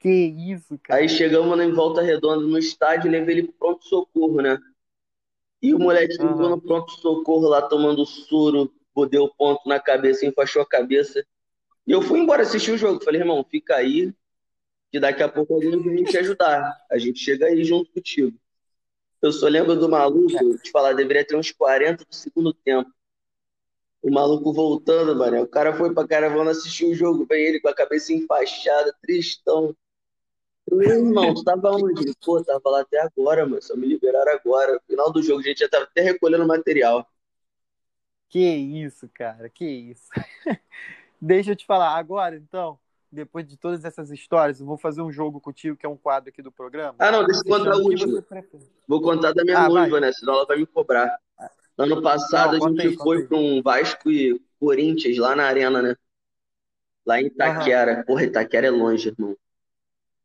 Que 0.00 0.08
isso, 0.08 0.78
cara. 0.82 1.00
Aí 1.00 1.08
chegamos 1.08 1.60
em 1.60 1.70
Volta 1.72 2.00
Redonda 2.00 2.44
no 2.44 2.58
estádio 2.58 3.08
e 3.08 3.10
levei 3.10 3.36
ele 3.36 3.48
pro 3.48 3.52
pronto-socorro, 3.52 4.40
né? 4.40 4.58
E 5.62 5.74
o 5.74 5.78
moleque 5.78 6.14
ficou 6.14 6.28
Aham. 6.28 6.48
no 6.48 6.60
pronto-socorro 6.60 7.46
lá 7.46 7.60
tomando 7.60 8.06
soro, 8.06 8.72
deu 9.10 9.28
ponto 9.28 9.68
na 9.68 9.78
cabeça, 9.78 10.26
enfaixou 10.26 10.62
a 10.62 10.66
cabeça. 10.66 11.24
E 11.86 11.92
eu 11.92 12.00
fui 12.00 12.18
embora 12.18 12.42
assistir 12.42 12.72
o 12.72 12.78
jogo. 12.78 13.04
Falei, 13.04 13.20
irmão, 13.20 13.44
fica 13.44 13.76
aí, 13.76 14.12
que 14.90 14.98
daqui 14.98 15.22
a 15.22 15.28
pouco 15.28 15.54
alguém 15.54 15.78
vem 15.82 16.04
te 16.04 16.16
ajudar. 16.16 16.76
A 16.90 16.98
gente 16.98 17.18
chega 17.18 17.46
aí 17.46 17.62
junto 17.62 17.92
contigo. 17.92 18.38
Eu 19.20 19.32
só 19.32 19.48
lembro 19.48 19.76
do 19.76 19.88
maluco, 19.88 20.58
te 20.58 20.70
falar, 20.70 20.94
deveria 20.94 21.26
ter 21.26 21.36
uns 21.36 21.52
40 21.52 22.06
do 22.06 22.14
segundo 22.14 22.54
tempo. 22.54 22.90
O 24.02 24.10
maluco 24.10 24.50
voltando, 24.50 25.14
mano. 25.14 25.42
O 25.42 25.46
cara 25.46 25.74
foi 25.74 25.92
pra 25.92 26.08
caravana 26.08 26.52
assistir 26.52 26.86
o 26.86 26.94
jogo, 26.94 27.26
vem 27.28 27.44
ele 27.44 27.60
com 27.60 27.68
a 27.68 27.74
cabeça 27.74 28.14
enfaixada, 28.14 28.96
tristão. 29.02 29.76
Eu, 30.70 30.76
"Meu 30.76 30.88
irmão, 30.90 31.34
tu 31.34 31.42
tava 31.44 31.70
onde? 31.72 32.02
Ele, 32.02 32.14
pô, 32.24 32.42
tava 32.42 32.60
lá 32.70 32.80
até 32.80 33.00
agora, 33.00 33.44
mano. 33.44 33.62
Só 33.62 33.76
me 33.76 33.86
liberaram 33.86 34.32
agora. 34.32 34.74
No 34.74 34.80
final 34.86 35.12
do 35.12 35.22
jogo, 35.22 35.40
a 35.40 35.42
gente 35.42 35.58
já 35.58 35.68
tava 35.68 35.84
até 35.84 36.02
recolhendo 36.02 36.46
material. 36.46 37.06
Que 38.28 38.38
isso, 38.38 39.08
cara. 39.12 39.48
Que 39.48 39.64
isso. 39.64 40.08
Deixa 41.20 41.50
eu 41.50 41.56
te 41.56 41.66
falar. 41.66 41.96
Agora, 41.96 42.36
então, 42.36 42.78
depois 43.10 43.46
de 43.46 43.56
todas 43.56 43.84
essas 43.84 44.10
histórias, 44.10 44.60
eu 44.60 44.66
vou 44.66 44.78
fazer 44.78 45.02
um 45.02 45.10
jogo 45.10 45.40
contigo, 45.40 45.76
que 45.76 45.84
é 45.84 45.88
um 45.88 45.96
quadro 45.96 46.30
aqui 46.30 46.40
do 46.40 46.52
programa. 46.52 46.94
Ah, 46.98 47.10
não, 47.10 47.24
deixa 47.24 47.42
eu 47.44 47.44
contar 47.58 47.72
a 47.72 47.76
última. 47.76 48.24
Vou 48.86 49.02
contar 49.02 49.32
da 49.32 49.42
minha 49.42 49.58
Ah, 49.58 49.68
vai. 49.68 49.82
noiva, 49.82 50.00
né? 50.00 50.12
Senão 50.12 50.34
ela 50.34 50.46
vai 50.46 50.58
me 50.58 50.66
cobrar. 50.66 51.18
Ano 51.76 52.02
passado 52.02 52.58
Não, 52.58 52.66
a 52.66 52.70
gente 52.70 52.88
aí, 52.88 52.96
foi 52.96 53.26
pra 53.26 53.36
um 53.36 53.62
Vasco 53.62 54.10
e 54.10 54.40
Corinthians 54.58 55.16
lá 55.16 55.34
na 55.34 55.44
arena, 55.44 55.80
né? 55.82 55.96
Lá 57.06 57.20
em 57.20 57.26
Itaquera. 57.26 58.04
Porra, 58.04 58.24
Itaquera 58.24 58.66
é 58.66 58.70
longe, 58.70 59.08
irmão. 59.08 59.36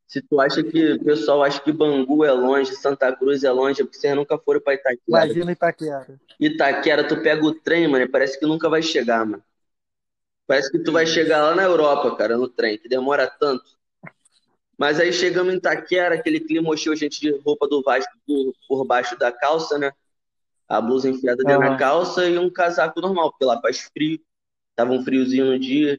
Se 0.06 0.22
tu 0.22 0.40
acha 0.40 0.62
que 0.62 0.92
o 0.92 1.04
pessoal 1.04 1.42
acha 1.42 1.60
que 1.60 1.72
Bangu 1.72 2.24
é 2.24 2.30
longe, 2.30 2.74
Santa 2.76 3.14
Cruz 3.14 3.42
é 3.42 3.50
longe, 3.50 3.82
é 3.82 3.84
porque 3.84 3.98
vocês 3.98 4.14
nunca 4.14 4.38
foram 4.38 4.60
pra 4.60 4.74
Itaquera. 4.74 5.02
Imagina 5.08 5.52
Itaquera. 5.52 6.20
Itaquera, 6.38 7.08
tu 7.08 7.20
pega 7.20 7.44
o 7.44 7.52
trem, 7.52 7.88
mano, 7.88 8.04
e 8.04 8.08
parece 8.08 8.38
que 8.38 8.46
nunca 8.46 8.68
vai 8.68 8.82
chegar, 8.82 9.26
mano. 9.26 9.42
Parece 10.46 10.70
que 10.70 10.78
tu 10.78 10.92
vai 10.92 11.06
chegar 11.06 11.42
lá 11.42 11.56
na 11.56 11.64
Europa, 11.64 12.14
cara, 12.14 12.36
no 12.36 12.48
trem, 12.48 12.78
que 12.78 12.88
demora 12.88 13.26
tanto. 13.26 13.64
Mas 14.78 15.00
aí 15.00 15.12
chegamos 15.12 15.52
em 15.52 15.56
Itaquera, 15.56 16.14
aquele 16.14 16.38
clima 16.38 16.70
hostil, 16.70 16.92
a 16.92 16.96
gente 16.96 17.20
de 17.20 17.36
roupa 17.38 17.66
do 17.66 17.82
Vasco 17.82 18.12
por, 18.24 18.54
por 18.68 18.84
baixo 18.84 19.18
da 19.18 19.32
calça, 19.32 19.76
né? 19.76 19.90
A 20.68 20.80
blusa 20.80 21.08
enfiada 21.08 21.42
dentro 21.42 21.68
da 21.68 21.76
calça 21.76 22.28
e 22.28 22.38
um 22.38 22.50
casaco 22.50 23.00
normal, 23.00 23.30
porque 23.30 23.44
lá 23.44 23.60
faz 23.60 23.90
frio. 23.92 24.20
Tava 24.76 24.92
um 24.92 25.02
friozinho 25.02 25.46
no 25.46 25.58
dia. 25.58 25.98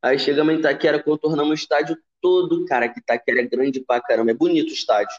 Aí 0.00 0.18
chegamos 0.18 0.54
em 0.54 0.58
Itaquera, 0.58 1.02
contornamos 1.02 1.50
o 1.50 1.54
estádio 1.54 1.96
todo, 2.22 2.64
cara, 2.66 2.88
que 2.88 3.00
Itaquera 3.00 3.40
é 3.42 3.46
grande 3.46 3.80
pra 3.80 4.00
caramba. 4.00 4.30
É 4.30 4.34
bonito 4.34 4.70
o 4.70 4.74
estádio. 4.74 5.14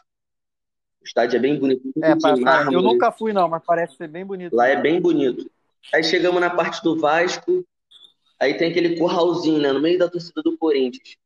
O 1.00 1.04
estádio 1.04 1.36
é 1.36 1.40
bem 1.40 1.58
bonito, 1.58 1.82
É, 2.02 2.14
pa- 2.16 2.34
eu 2.72 2.80
nunca 2.82 3.12
fui, 3.12 3.32
não, 3.32 3.46
mas 3.48 3.62
parece 3.64 3.96
ser 3.96 4.08
bem 4.08 4.24
bonito. 4.24 4.56
Lá 4.56 4.68
é 4.68 4.76
bem 4.80 5.00
bonito. 5.00 5.50
Aí 5.92 6.02
chegamos 6.02 6.40
na 6.40 6.50
parte 6.50 6.82
do 6.82 6.98
Vasco, 6.98 7.64
aí 8.40 8.56
tem 8.56 8.70
aquele 8.70 8.98
curralzinho, 8.98 9.60
né, 9.60 9.72
no 9.72 9.80
meio 9.80 9.98
da 9.98 10.08
torcida 10.10 10.42
do 10.42 10.56
Corinthians. 10.58 11.16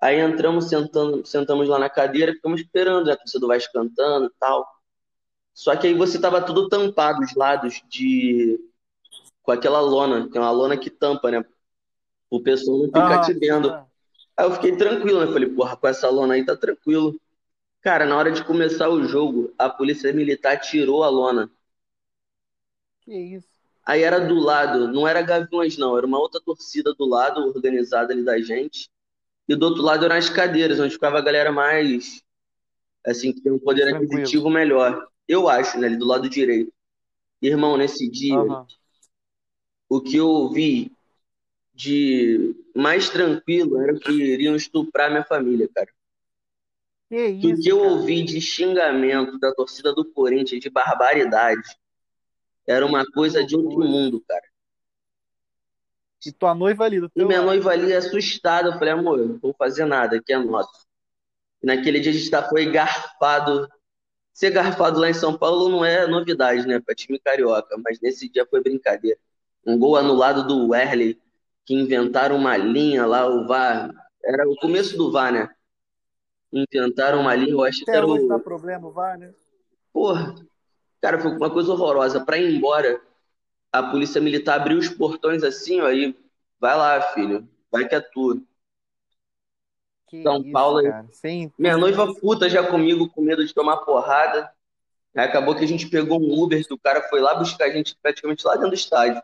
Aí 0.00 0.18
entramos, 0.20 0.68
sentando, 0.68 1.26
sentamos 1.26 1.68
lá 1.68 1.78
na 1.78 1.90
cadeira, 1.90 2.32
ficamos 2.34 2.60
esperando, 2.60 3.06
né, 3.06 3.12
a 3.14 3.16
torcida 3.16 3.40
do 3.40 3.48
Vasco 3.48 3.72
cantando 3.72 4.26
e 4.26 4.32
tal. 4.40 4.66
Só 5.54 5.76
que 5.76 5.88
aí 5.88 5.94
você 5.94 6.20
tava 6.20 6.42
tudo 6.42 6.68
tampado, 6.68 7.20
os 7.22 7.34
lados 7.34 7.82
de... 7.88 8.58
com 9.42 9.52
aquela 9.52 9.80
lona, 9.80 10.28
que 10.30 10.38
é 10.38 10.40
uma 10.40 10.50
lona 10.52 10.76
que 10.78 10.90
tampa, 10.90 11.30
né, 11.30 11.44
o 12.30 12.40
pessoal 12.42 12.78
não 12.78 12.86
ficar 12.86 13.00
Aham, 13.00 13.26
te 13.26 13.34
vendo. 13.34 13.68
aham. 13.70 13.86
Aí 14.38 14.44
eu 14.46 14.52
fiquei 14.52 14.76
tranquilo, 14.76 15.18
né, 15.18 15.32
falei, 15.32 15.48
porra, 15.48 15.76
com 15.76 15.88
essa 15.88 16.08
lona 16.08 16.34
aí 16.34 16.44
tá 16.46 16.56
tranquilo. 16.56 17.20
Cara, 17.80 18.06
na 18.06 18.16
hora 18.16 18.30
de 18.30 18.44
começar 18.44 18.88
o 18.88 19.02
jogo, 19.02 19.52
a 19.58 19.68
polícia 19.68 20.12
militar 20.12 20.60
tirou 20.60 21.02
a 21.02 21.08
lona. 21.08 21.50
Que 23.00 23.16
isso. 23.16 23.48
Aí 23.84 24.02
era 24.02 24.20
do 24.20 24.34
lado, 24.36 24.86
não 24.86 25.08
era 25.08 25.22
Gaviões, 25.22 25.76
não, 25.76 25.98
era 25.98 26.06
uma 26.06 26.20
outra 26.20 26.40
torcida 26.40 26.94
do 26.94 27.04
lado, 27.04 27.40
organizada 27.48 28.12
ali 28.12 28.24
da 28.24 28.40
gente. 28.40 28.88
E 29.48 29.56
do 29.56 29.66
outro 29.66 29.82
lado 29.82 30.04
eram 30.04 30.14
as 30.14 30.30
cadeiras, 30.30 30.78
onde 30.78 30.94
ficava 30.94 31.18
a 31.18 31.22
galera 31.22 31.50
mais, 31.50 32.22
assim, 33.04 33.32
que 33.32 33.40
tem 33.40 33.50
um 33.50 33.58
poder 33.58 33.88
Tranquilo. 33.88 34.12
aquisitivo 34.12 34.50
melhor. 34.50 35.08
Eu 35.26 35.48
acho, 35.48 35.80
né, 35.80 35.88
ali 35.88 35.96
do 35.96 36.06
lado 36.06 36.28
direito. 36.28 36.72
Irmão, 37.42 37.76
nesse 37.76 38.08
dia, 38.08 38.36
Aham. 38.36 38.66
o 39.88 40.00
que 40.00 40.16
eu 40.16 40.48
vi 40.50 40.92
de 41.78 42.56
mais 42.74 43.08
tranquilo 43.08 43.80
era 43.80 43.96
que 43.96 44.10
iriam 44.10 44.56
estuprar 44.56 45.10
minha 45.10 45.24
família, 45.24 45.70
cara. 45.72 45.88
Que 47.40 47.52
isso, 47.52 47.62
que 47.62 47.68
eu 47.68 47.78
cara. 47.78 47.92
ouvi 47.92 48.24
de 48.24 48.40
xingamento 48.40 49.38
da 49.38 49.54
torcida 49.54 49.94
do 49.94 50.04
Corinthians, 50.04 50.60
de 50.60 50.68
barbaridade, 50.70 51.62
era 52.66 52.84
uma 52.84 53.06
coisa 53.06 53.44
de 53.44 53.56
outro 53.56 53.84
mundo, 53.84 54.20
cara. 54.28 54.44
E 56.24 56.32
tua 56.32 56.54
noiva 56.54 56.84
ali 56.84 57.00
do 57.00 57.08
E 57.16 57.20
teu 57.20 57.26
minha 57.26 57.40
lado. 57.40 57.46
noiva 57.46 57.72
ali 57.72 57.92
assustada, 57.94 58.68
eu 58.70 58.72
falei, 58.78 58.92
amor, 58.94 59.18
não 59.18 59.38
vou 59.38 59.54
fazer 59.54 59.84
nada, 59.84 60.16
aqui 60.16 60.32
é 60.32 60.38
nosso. 60.38 60.86
E 61.62 61.66
naquele 61.66 62.00
dia 62.00 62.12
a 62.12 62.14
gente 62.14 62.30
tá, 62.30 62.48
foi 62.48 62.70
garfado. 62.70 63.68
Ser 64.32 64.50
garfado 64.50 65.00
lá 65.00 65.10
em 65.10 65.14
São 65.14 65.36
Paulo 65.36 65.68
não 65.68 65.84
é 65.84 66.06
novidade, 66.06 66.66
né, 66.66 66.80
pra 66.80 66.94
time 66.94 67.18
carioca, 67.18 67.76
mas 67.84 68.00
nesse 68.00 68.28
dia 68.28 68.46
foi 68.46 68.62
brincadeira. 68.62 69.18
Um 69.66 69.78
gol 69.78 69.96
anulado 69.96 70.46
do 70.46 70.68
Werley, 70.68 71.20
que 71.68 71.74
inventaram 71.74 72.34
uma 72.34 72.56
linha 72.56 73.04
lá, 73.04 73.26
o 73.26 73.46
VAR. 73.46 73.90
Era 74.24 74.48
o 74.48 74.56
começo 74.56 74.96
do 74.96 75.12
VAR, 75.12 75.30
né? 75.30 75.50
Inventaram 76.50 77.20
uma 77.20 77.34
linha, 77.34 77.52
eu 77.52 77.62
acho 77.62 77.84
que 77.84 77.90
Até 77.90 77.98
era 77.98 78.06
hoje 78.06 78.24
o. 78.24 78.28
dá 78.28 78.38
problema, 78.38 78.90
vai, 78.90 79.18
né? 79.18 79.34
Porra, 79.92 80.34
cara, 80.98 81.20
foi 81.20 81.30
uma 81.30 81.50
coisa 81.50 81.70
horrorosa. 81.70 82.24
Pra 82.24 82.38
ir 82.38 82.56
embora, 82.56 82.98
a 83.70 83.82
polícia 83.82 84.18
militar 84.18 84.58
abriu 84.58 84.78
os 84.78 84.88
portões 84.88 85.42
assim, 85.42 85.78
ó, 85.82 85.90
e 85.90 86.16
vai 86.58 86.74
lá, 86.74 87.02
filho, 87.12 87.46
vai 87.70 87.86
que 87.86 87.94
é 87.94 88.00
tua. 88.00 88.40
Que 90.08 90.22
São 90.22 90.40
isso, 90.40 90.50
Paulo. 90.50 90.80
Sem... 91.12 91.52
minha 91.58 91.76
noiva 91.76 92.14
puta 92.14 92.48
já 92.48 92.66
comigo, 92.66 93.10
com 93.10 93.20
medo 93.20 93.44
de 93.44 93.52
tomar 93.52 93.76
porrada. 93.78 94.50
Aí 95.14 95.26
acabou 95.26 95.54
que 95.54 95.64
a 95.64 95.68
gente 95.68 95.86
pegou 95.90 96.18
um 96.18 96.42
Uber, 96.42 96.66
que 96.66 96.72
o 96.72 96.78
cara 96.78 97.02
foi 97.10 97.20
lá 97.20 97.34
buscar 97.34 97.66
a 97.66 97.70
gente 97.70 97.94
praticamente 98.00 98.46
lá 98.46 98.54
dentro 98.54 98.70
do 98.70 98.74
estádio. 98.74 99.22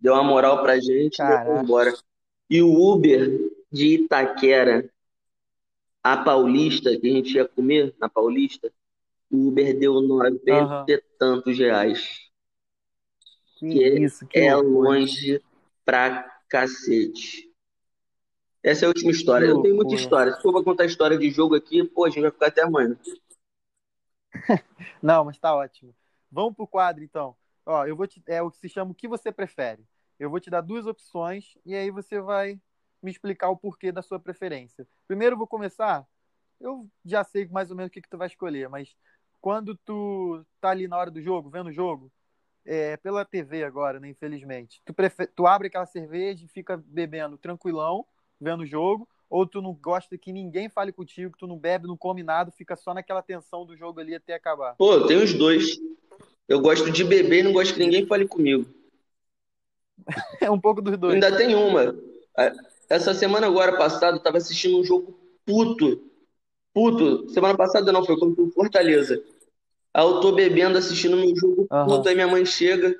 Deu 0.00 0.14
uma 0.14 0.22
moral 0.22 0.62
pra 0.62 0.78
gente 0.78 1.14
e 1.14 1.16
Caraca. 1.18 1.62
embora. 1.62 1.94
E 2.48 2.62
o 2.62 2.72
Uber 2.72 3.50
de 3.70 3.94
Itaquera 3.96 4.88
a 6.02 6.16
Paulista, 6.16 6.96
que 6.98 7.06
a 7.08 7.12
gente 7.12 7.34
ia 7.34 7.46
comer 7.46 7.94
na 7.98 8.08
Paulista, 8.08 8.72
o 9.30 9.48
Uber 9.48 9.78
deu 9.78 10.00
90 10.00 10.52
Aham. 10.52 10.84
e 10.88 10.98
tantos 11.18 11.58
reais. 11.58 12.28
Que 13.58 13.68
Que 13.70 13.98
isso, 14.00 14.26
que 14.26 14.38
É 14.38 14.54
loucura. 14.54 14.88
longe 14.90 15.42
pra 15.84 16.22
cacete. 16.48 17.52
Essa 18.62 18.84
é 18.84 18.86
a 18.86 18.88
última 18.88 19.10
história. 19.10 19.46
Que 19.46 19.52
Eu 19.52 19.62
tenho 19.62 19.76
muita 19.76 19.94
história. 19.94 20.32
Se 20.34 20.42
for 20.42 20.52
pra 20.52 20.62
contar 20.64 20.84
história 20.84 21.18
de 21.18 21.30
jogo 21.30 21.54
aqui, 21.54 21.82
pô, 21.84 22.04
a 22.04 22.08
gente 22.10 22.22
vai 22.22 22.30
ficar 22.30 22.46
até 22.46 22.62
amanhã. 22.62 22.96
Não, 25.02 25.24
mas 25.24 25.38
tá 25.38 25.54
ótimo. 25.54 25.94
Vamos 26.30 26.54
pro 26.54 26.66
quadro, 26.66 27.02
então. 27.02 27.36
Ó, 27.68 27.84
eu 27.84 27.94
vou 27.94 28.06
te... 28.06 28.22
É 28.26 28.40
o 28.40 28.50
que 28.50 28.56
se 28.56 28.68
chama 28.68 28.92
o 28.92 28.94
que 28.94 29.06
você 29.06 29.30
prefere. 29.30 29.84
Eu 30.18 30.30
vou 30.30 30.40
te 30.40 30.48
dar 30.48 30.62
duas 30.62 30.86
opções 30.86 31.58
e 31.66 31.74
aí 31.74 31.90
você 31.90 32.18
vai 32.18 32.58
me 33.02 33.10
explicar 33.10 33.50
o 33.50 33.56
porquê 33.56 33.92
da 33.92 34.00
sua 34.00 34.18
preferência. 34.18 34.88
Primeiro 35.06 35.34
eu 35.34 35.38
vou 35.38 35.46
começar. 35.46 36.06
Eu 36.58 36.88
já 37.04 37.22
sei 37.22 37.46
mais 37.46 37.70
ou 37.70 37.76
menos 37.76 37.90
o 37.90 37.92
que, 37.92 38.00
que 38.00 38.08
tu 38.08 38.16
vai 38.16 38.26
escolher, 38.26 38.70
mas 38.70 38.96
quando 39.38 39.76
tu 39.76 40.44
tá 40.60 40.70
ali 40.70 40.88
na 40.88 40.96
hora 40.96 41.10
do 41.10 41.20
jogo, 41.20 41.50
vendo 41.50 41.68
o 41.68 41.72
jogo, 41.72 42.10
é, 42.64 42.96
pela 42.96 43.24
TV 43.24 43.62
agora, 43.62 44.00
né, 44.00 44.08
infelizmente, 44.08 44.80
tu, 44.84 44.92
prefe... 44.92 45.26
tu 45.26 45.46
abre 45.46 45.68
aquela 45.68 45.86
cerveja 45.86 46.44
e 46.44 46.48
fica 46.48 46.76
bebendo 46.76 47.38
tranquilão, 47.38 48.04
vendo 48.40 48.62
o 48.62 48.66
jogo, 48.66 49.06
ou 49.30 49.46
tu 49.46 49.62
não 49.62 49.74
gosta 49.74 50.18
que 50.18 50.32
ninguém 50.32 50.68
fale 50.68 50.90
contigo, 50.90 51.32
que 51.32 51.38
tu 51.38 51.46
não 51.46 51.58
bebe, 51.58 51.86
não 51.86 51.96
come 51.96 52.22
nada, 52.22 52.50
fica 52.50 52.74
só 52.74 52.92
naquela 52.92 53.22
tensão 53.22 53.64
do 53.64 53.76
jogo 53.76 54.00
ali 54.00 54.14
até 54.14 54.34
acabar. 54.34 54.74
Pô, 54.74 55.06
tenho 55.06 55.22
os 55.22 55.34
dois. 55.34 55.78
Eu 56.48 56.60
gosto 56.60 56.90
de 56.90 57.04
beber 57.04 57.40
e 57.40 57.42
não 57.42 57.52
gosto 57.52 57.74
que 57.74 57.80
ninguém 57.80 58.06
fale 58.06 58.26
comigo. 58.26 58.66
É 60.40 60.50
um 60.50 60.60
pouco 60.60 60.80
dos 60.80 60.96
dois. 60.96 61.14
Ainda 61.14 61.36
tem 61.36 61.54
uma. 61.54 61.94
Essa 62.88 63.12
semana 63.12 63.46
agora 63.46 63.76
passada, 63.76 64.16
eu 64.16 64.22
tava 64.22 64.38
assistindo 64.38 64.78
um 64.78 64.84
jogo 64.84 65.18
puto. 65.44 66.08
Puto. 66.72 67.28
Semana 67.30 67.56
passada 67.56 67.92
não, 67.92 68.04
foi 68.04 68.18
contra 68.18 68.42
o 68.42 68.50
Fortaleza. 68.50 69.22
Aí 69.92 70.04
eu 70.04 70.20
tô 70.20 70.32
bebendo, 70.32 70.78
assistindo 70.78 71.16
meu 71.16 71.34
jogo 71.36 71.66
Aham. 71.70 71.96
puto, 71.96 72.08
aí 72.08 72.14
minha 72.14 72.28
mãe 72.28 72.44
chega. 72.46 72.94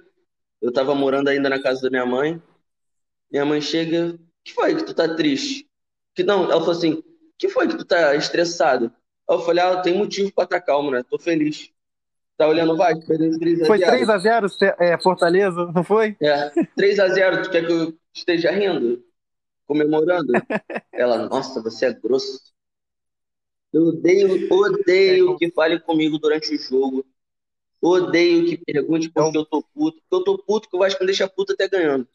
Eu 0.60 0.72
tava 0.72 0.94
morando 0.94 1.28
ainda 1.28 1.48
na 1.48 1.62
casa 1.62 1.82
da 1.82 1.90
minha 1.90 2.04
mãe. 2.04 2.42
Minha 3.30 3.44
mãe 3.44 3.60
chega, 3.60 4.18
que 4.44 4.52
foi 4.52 4.74
que 4.74 4.84
tu 4.84 4.94
tá 4.94 5.14
triste? 5.14 5.68
Que 6.14 6.22
não, 6.22 6.44
ela 6.44 6.60
falou 6.60 6.72
assim, 6.72 7.02
que 7.38 7.48
foi 7.48 7.68
que 7.68 7.76
tu 7.76 7.84
tá 7.84 8.16
estressado? 8.16 8.86
Aí 9.28 9.36
eu 9.36 9.40
falei, 9.40 9.62
ah, 9.62 9.80
tem 9.80 9.96
motivo 9.96 10.32
pra 10.32 10.44
estar 10.44 10.60
calmo, 10.60 10.90
né? 10.90 11.02
Tô 11.08 11.18
feliz. 11.18 11.70
Tá 12.38 12.46
olhando 12.46 12.72
o 12.72 12.76
Vasco, 12.76 13.04
perdendo 13.04 13.32
de 13.32 13.40
3 13.40 13.62
a 13.62 13.66
Foi 13.66 13.78
0. 13.78 13.96
3x0 13.96 14.74
é, 14.78 14.96
Fortaleza, 14.96 15.72
não 15.74 15.82
foi? 15.82 16.16
É, 16.22 16.50
3 16.76 17.00
a 17.00 17.08
0 17.08 17.42
tu 17.42 17.50
quer 17.50 17.66
que 17.66 17.72
eu 17.72 17.98
esteja 18.14 18.52
rindo? 18.52 19.04
Comemorando? 19.66 20.32
Ela, 20.94 21.28
nossa, 21.28 21.60
você 21.60 21.86
é 21.86 21.92
grosso. 21.92 22.40
Eu 23.72 23.88
odeio, 23.88 24.48
odeio 24.52 25.36
que 25.36 25.50
fale 25.50 25.80
comigo 25.80 26.16
durante 26.16 26.54
o 26.54 26.58
jogo. 26.58 27.04
Odeio 27.82 28.46
que 28.46 28.56
pergunte 28.56 29.10
por 29.10 29.32
que 29.32 29.38
eu 29.38 29.44
tô 29.44 29.60
puto. 29.60 30.00
Porque 30.00 30.14
eu 30.14 30.24
tô 30.24 30.38
puto 30.38 30.70
que 30.70 30.76
o 30.76 30.78
Vasco 30.78 31.00
me 31.00 31.06
deixa 31.06 31.28
puto 31.28 31.54
até 31.54 31.68
ganhando. 31.68 32.06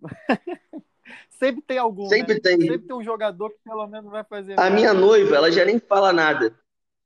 Sempre 1.30 1.62
tem 1.62 1.78
algum, 1.78 2.08
Sempre 2.08 2.34
né? 2.34 2.40
tem. 2.40 2.60
Sempre 2.60 2.88
tem 2.88 2.96
um 2.96 3.04
jogador 3.04 3.50
que 3.50 3.60
pelo 3.64 3.86
menos 3.86 4.10
vai 4.10 4.24
fazer. 4.24 4.58
A 4.58 4.68
minha 4.68 4.92
noiva, 4.92 5.36
ela 5.36 5.50
já 5.50 5.64
nem 5.64 5.78
fala 5.78 6.12
nada. 6.12 6.54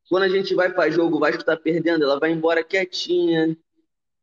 Quando 0.08 0.24
a 0.24 0.28
gente 0.28 0.54
vai 0.54 0.72
pra 0.72 0.90
jogo, 0.90 1.16
o 1.16 1.20
Vasco 1.20 1.44
tá 1.44 1.56
perdendo, 1.56 2.04
ela 2.04 2.18
vai 2.18 2.30
embora 2.30 2.62
quietinha, 2.62 3.56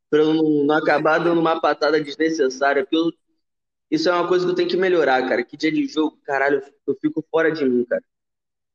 pra 0.10 0.20
eu 0.20 0.34
não, 0.34 0.66
não 0.66 0.76
acabar 0.76 1.20
dando 1.20 1.40
uma 1.40 1.60
patada 1.60 2.02
desnecessária. 2.02 2.84
Porque 2.84 2.98
eu- 2.98 3.12
isso 3.90 4.08
é 4.08 4.14
uma 4.14 4.28
coisa 4.28 4.46
que 4.46 4.52
eu 4.52 4.56
tenho 4.56 4.70
que 4.70 4.78
melhorar, 4.78 5.28
cara. 5.28 5.44
Que 5.44 5.58
dia 5.58 5.72
de 5.72 5.86
jogo, 5.88 6.18
caralho, 6.24 6.62
eu 6.88 6.96
fico 7.02 7.26
fora 7.30 7.52
de 7.52 7.66
mim, 7.66 7.84
cara. 7.86 8.04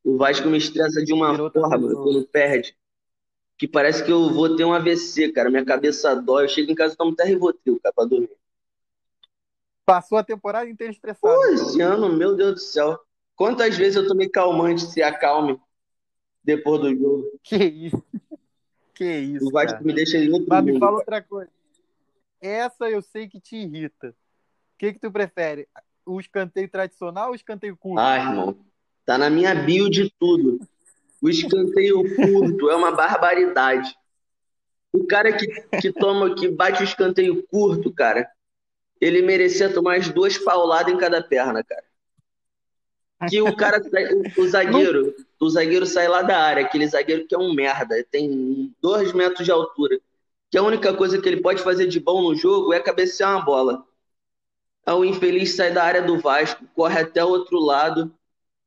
O 0.04 0.16
Vasco 0.18 0.48
me 0.48 0.58
estressa 0.58 1.02
de 1.04 1.12
uma 1.12 1.32
Virou 1.32 1.50
forma 1.50 1.94
quando 1.94 2.26
perde, 2.28 2.76
que 3.58 3.66
parece 3.66 4.04
que 4.04 4.12
eu 4.12 4.30
vou 4.30 4.54
ter 4.56 4.64
um 4.64 4.72
AVC, 4.72 5.32
cara. 5.32 5.50
Minha 5.50 5.64
cabeça 5.64 6.14
dói. 6.14 6.44
Eu 6.44 6.48
chego 6.48 6.70
em 6.70 6.74
casa 6.74 6.94
e 6.94 6.96
tomo 6.96 7.12
até 7.12 7.24
Rivotril, 7.24 7.80
cara, 7.82 7.92
pra 7.94 8.04
dormir. 8.04 8.30
Passou 9.84 10.18
a 10.18 10.24
temporada 10.24 10.68
inteira 10.68 10.92
estressado. 10.92 11.32
Pô, 11.32 11.44
então. 11.46 11.54
esse 11.54 11.80
ano, 11.80 12.12
meu 12.12 12.34
Deus 12.34 12.54
do 12.54 12.60
céu. 12.60 12.98
Quantas 13.36 13.76
vezes 13.76 13.96
eu 13.96 14.06
tomei 14.08 14.28
calmante 14.28 14.82
se 14.82 15.02
acalme 15.02 15.60
depois 16.46 16.80
do 16.80 16.96
jogo? 16.96 17.24
Que 17.42 17.56
isso. 17.64 18.02
Que 18.94 19.18
isso, 19.18 19.46
O 19.46 19.50
Vasco 19.50 19.84
me 19.84 19.92
deixa 19.92 20.16
em 20.16 20.30
outro 20.32 20.46
Mas 20.48 20.64
me 20.64 20.72
mundo. 20.72 20.80
fala 20.80 20.96
outra 20.96 21.20
coisa. 21.20 21.50
Essa 22.40 22.88
eu 22.88 23.02
sei 23.02 23.28
que 23.28 23.38
te 23.38 23.56
irrita. 23.56 24.08
O 24.08 24.78
que 24.78 24.94
que 24.94 24.98
tu 24.98 25.10
prefere? 25.12 25.68
O 26.06 26.18
escanteio 26.18 26.68
tradicional 26.68 27.26
ou 27.26 27.32
o 27.32 27.34
escanteio 27.34 27.76
curto? 27.76 27.98
Ah, 28.00 28.16
irmão, 28.16 28.56
tá 29.04 29.18
na 29.18 29.28
minha 29.28 29.54
bio 29.54 29.90
de 29.90 30.10
tudo. 30.18 30.60
O 31.20 31.28
escanteio 31.28 32.02
curto 32.16 32.70
é 32.70 32.76
uma 32.76 32.92
barbaridade. 32.92 33.94
O 34.92 35.06
cara 35.06 35.36
que, 35.36 35.46
que 35.80 35.92
toma, 35.92 36.34
que 36.34 36.48
bate 36.48 36.82
o 36.82 36.84
escanteio 36.84 37.46
curto, 37.48 37.92
cara, 37.92 38.30
ele 39.00 39.20
merecia 39.20 39.72
tomar 39.72 39.96
as 39.96 40.08
duas 40.08 40.38
pauladas 40.38 40.92
em 40.92 40.96
cada 40.96 41.22
perna, 41.22 41.62
cara. 41.62 41.84
Que 43.28 43.42
o 43.42 43.54
cara, 43.54 43.80
o, 44.36 44.42
o 44.42 44.48
zagueiro, 44.48 45.14
o 45.44 45.50
zagueiro 45.50 45.86
sai 45.86 46.08
lá 46.08 46.22
da 46.22 46.38
área, 46.38 46.64
aquele 46.64 46.86
zagueiro 46.86 47.26
que 47.26 47.34
é 47.34 47.38
um 47.38 47.52
merda, 47.52 48.02
tem 48.10 48.74
dois 48.80 49.12
metros 49.12 49.44
de 49.44 49.52
altura. 49.52 49.98
Que 50.50 50.56
a 50.58 50.62
única 50.62 50.94
coisa 50.94 51.20
que 51.20 51.28
ele 51.28 51.42
pode 51.42 51.62
fazer 51.62 51.86
de 51.86 52.00
bom 52.00 52.22
no 52.22 52.34
jogo 52.34 52.72
é 52.72 52.80
cabecear 52.80 53.32
uma 53.32 53.44
bola. 53.44 53.86
Aí 54.86 54.94
o 54.94 55.04
infeliz 55.04 55.54
sai 55.56 55.72
da 55.72 55.82
área 55.82 56.02
do 56.02 56.18
Vasco, 56.18 56.64
corre 56.74 57.00
até 57.00 57.24
o 57.24 57.28
outro 57.28 57.58
lado, 57.58 58.14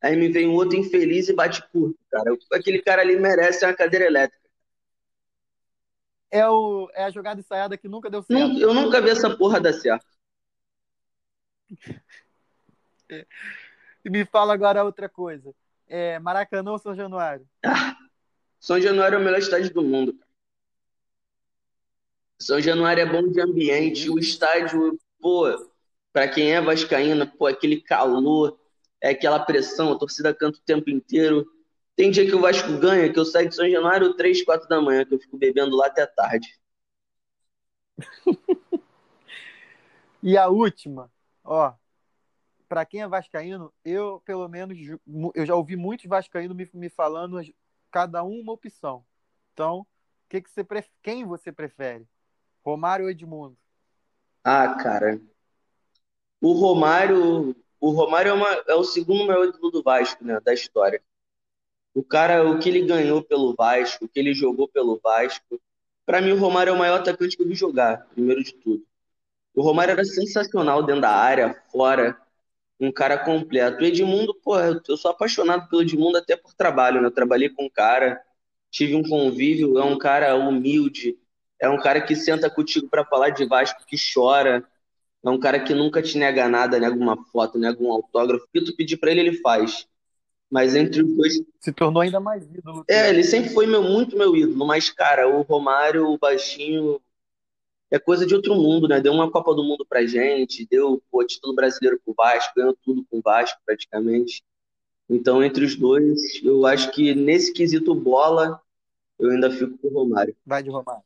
aí 0.02 0.16
me 0.16 0.28
vem 0.28 0.48
um 0.48 0.54
outro 0.54 0.78
infeliz 0.78 1.30
e 1.30 1.34
bate 1.34 1.66
curto, 1.70 1.98
cara. 2.12 2.38
Aquele 2.54 2.82
cara 2.82 3.02
ali 3.02 3.18
merece 3.18 3.66
uma 3.66 3.74
cadeira 3.74 4.06
elétrica. 4.06 4.38
É, 6.30 6.48
o, 6.48 6.90
é 6.94 7.06
a 7.06 7.10
jogada 7.10 7.40
ensaiada 7.40 7.78
que 7.78 7.88
nunca 7.88 8.10
deu 8.10 8.22
certo. 8.22 8.60
Eu 8.60 8.74
nunca 8.74 9.02
vi 9.02 9.10
essa 9.10 9.36
porra 9.36 9.60
dar 9.60 9.74
certo. 9.74 10.06
E 14.06 14.10
me 14.10 14.24
fala 14.24 14.54
agora 14.54 14.84
outra 14.84 15.10
coisa. 15.10 15.54
É 15.90 16.20
Maracanã 16.20 16.72
ou 16.72 16.80
São 16.80 16.96
Januário? 16.96 17.48
São 18.60 18.80
Januário 18.80 19.18
é 19.18 19.20
o 19.20 19.24
melhor 19.24 19.40
estádio 19.40 19.74
do 19.74 19.82
mundo. 19.82 20.14
cara. 20.14 20.30
São 22.40 22.62
Januário 22.62 23.02
é 23.02 23.06
bom 23.06 23.28
de 23.28 23.42
ambiente, 23.42 24.10
o 24.10 24.20
estádio, 24.20 24.98
pô, 25.20 25.46
pra 26.14 26.28
quem 26.28 26.54
é 26.54 26.62
vascaíno, 26.62 27.28
pô, 27.28 27.48
aquele 27.48 27.82
calor, 27.82 28.58
é 29.02 29.10
aquela 29.10 29.40
pressão, 29.40 29.92
a 29.92 29.98
torcida 29.98 30.34
canta 30.34 30.58
o 30.58 30.62
tempo 30.62 30.90
inteiro. 30.90 31.46
Tem 31.96 32.12
dia 32.12 32.26
que 32.26 32.36
o 32.36 32.40
Vasco 32.40 32.78
ganha, 32.78 33.12
que 33.12 33.20
eu 33.20 33.26
saio 33.26 33.50
de 33.50 33.56
São 33.56 33.70
Januário 33.70 34.14
3, 34.14 34.44
4 34.44 34.70
da 34.70 34.82
manhã, 34.82 35.04
que 35.04 35.14
eu 35.14 35.20
fico 35.20 35.38
bebendo 35.38 35.76
lá 35.76 35.88
até 35.88 36.06
tarde. 36.06 36.48
E 40.22 40.38
a 40.38 40.50
última, 40.50 41.10
ó, 41.44 41.74
pra 42.70 42.86
quem 42.86 43.02
é 43.04 43.10
vascaíno, 43.10 43.74
eu 43.86 44.22
pelo 44.22 44.48
menos 44.50 44.78
eu 45.36 45.46
já 45.48 45.56
ouvi 45.56 45.78
muitos 45.78 46.08
vascaínos 46.08 46.58
me, 46.58 46.70
me 46.76 46.90
falando 46.90 47.42
cada 47.92 48.24
um 48.24 48.40
uma 48.42 48.54
opção. 48.54 49.06
Então, 49.54 49.88
que 50.30 50.42
que 50.42 50.52
você 50.52 50.66
quem 51.04 51.26
você 51.26 51.52
prefere? 51.52 52.08
Romário 52.66 53.06
ou 53.06 53.12
Edmundo? 53.12 53.58
Ah, 54.44 54.76
cara. 54.82 55.18
O 56.42 56.54
Romário, 56.54 57.56
o 57.80 57.90
Romário 57.92 58.30
é, 58.30 58.34
uma- 58.34 58.64
é 58.68 58.76
o 58.76 58.84
segundo 58.84 59.26
maior 59.26 59.46
ídolo 59.48 59.72
do 59.72 59.84
Vasco, 59.84 60.24
né, 60.24 60.40
da 60.40 60.54
história. 60.54 61.02
O 61.96 62.04
cara, 62.04 62.50
o 62.50 62.60
que 62.60 62.70
ele 62.70 62.86
ganhou 62.86 63.24
pelo 63.24 63.56
Vasco, 63.56 64.06
o 64.06 64.10
que 64.10 64.20
ele 64.20 64.34
jogou 64.34 64.68
pelo 64.68 65.00
Vasco. 65.04 65.62
Pra 66.06 66.22
mim, 66.22 66.32
o 66.32 66.40
Romário 66.40 66.72
é 66.72 66.74
o 66.74 66.80
maior 66.80 67.02
atacante 67.02 67.38
que 67.38 67.44
eu 67.44 67.48
vi 67.48 67.56
jogar, 67.56 68.08
primeiro 68.10 68.44
de 68.44 68.54
tudo. 68.56 68.86
O 69.56 69.62
Romário 69.64 69.94
era 69.94 70.06
sensacional 70.06 70.84
dentro 70.84 71.02
da 71.04 71.12
área, 71.12 71.62
fora, 71.72 72.20
um 72.80 72.92
cara 72.92 73.18
completo. 73.18 73.84
O 73.84 73.86
Edmundo, 73.86 74.34
pô, 74.34 74.58
eu 74.60 74.98
sou 74.98 75.12
apaixonado 75.12 75.68
pelo 75.70 75.82
Edmundo 75.82 76.18
até 76.18 76.36
por 76.36 76.54
trabalho, 76.54 77.02
né? 77.02 77.08
Eu 77.08 77.12
trabalhei 77.12 77.50
com 77.50 77.66
um 77.66 77.70
cara, 77.70 78.22
tive 78.72 78.96
um 78.96 79.04
convívio, 79.04 79.78
é 79.78 79.84
um 79.84 79.98
cara 79.98 80.36
humilde, 80.36 81.18
é 81.60 81.70
um 81.70 81.78
cara 81.78 82.02
que 82.02 82.16
senta 82.16 82.50
contigo 82.50 82.88
para 82.88 83.06
falar 83.06 83.30
de 83.32 83.46
Vasco, 83.46 83.86
que 83.86 83.98
chora, 83.98 84.66
é 85.24 85.30
um 85.30 85.40
cara 85.40 85.60
que 85.60 85.74
nunca 85.74 86.02
te 86.02 86.18
nega 86.18 86.48
nada, 86.48 86.80
nega 86.80 86.96
uma 86.96 87.18
foto, 87.26 87.60
nega 87.60 87.82
um 87.84 87.92
autógrafo. 87.92 88.46
O 88.46 88.48
que 88.52 88.64
tu 88.64 88.76
pedir 88.76 88.98
para 88.98 89.12
ele, 89.12 89.20
ele 89.20 89.38
faz. 89.40 89.86
Mas 90.50 90.76
entre 90.76 91.04
os 91.04 91.16
dois. 91.16 91.42
Se 91.60 91.72
tornou 91.72 92.02
ainda 92.02 92.20
mais 92.20 92.46
ídolo. 92.46 92.84
É, 92.88 93.10
ele 93.10 93.24
sempre 93.24 93.50
foi 93.50 93.68
meu, 93.68 93.84
muito 93.84 94.18
meu 94.18 94.36
ídolo. 94.36 94.66
Mas, 94.66 94.90
cara, 94.90 95.28
o 95.28 95.42
Romário, 95.42 96.08
o 96.08 96.18
baixinho, 96.18 97.02
é 97.92 97.98
coisa 97.98 98.26
de 98.26 98.36
outro 98.36 98.56
mundo, 98.56 98.88
né? 98.88 99.02
Deu 99.02 99.14
uma 99.14 99.32
Copa 99.32 99.54
do 99.54 99.64
Mundo 99.64 99.86
pra 99.88 100.06
gente, 100.06 100.68
deu 100.70 101.02
o 101.12 101.24
título 101.24 101.56
brasileiro 101.56 102.00
pro 102.04 102.14
Vasco, 102.14 102.54
ganhou 102.56 102.78
tudo 102.84 103.06
com 103.10 103.18
o 103.18 103.22
Vasco 103.22 103.60
praticamente. 103.66 104.44
Então, 105.10 105.44
entre 105.44 105.66
os 105.66 105.76
dois, 105.76 106.20
eu 106.44 106.66
acho 106.68 106.92
que 106.92 107.16
nesse 107.16 107.52
quesito 107.52 107.96
bola, 107.96 108.62
eu 109.18 109.32
ainda 109.32 109.50
fico 109.50 109.78
com 109.80 109.88
o 109.88 109.94
Romário. 109.94 110.36
Vai 110.46 110.62
de 110.62 110.70
Romário. 110.70 111.04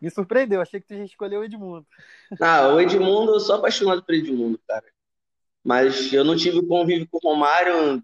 Me 0.00 0.10
surpreendeu, 0.10 0.60
achei 0.60 0.80
que 0.80 0.86
tu 0.86 0.94
ia 0.94 1.04
escolher 1.04 1.38
o 1.38 1.44
Edmundo. 1.44 1.86
Ah, 2.40 2.74
o 2.74 2.80
Edmundo, 2.80 3.34
eu 3.34 3.40
sou 3.40 3.54
apaixonado 3.54 4.02
por 4.02 4.14
Edmundo, 4.14 4.60
cara. 4.66 4.84
Mas 5.62 6.12
eu 6.12 6.24
não 6.24 6.36
tive 6.36 6.64
convívio 6.66 7.08
com 7.08 7.18
o 7.18 7.30
Romário 7.30 8.02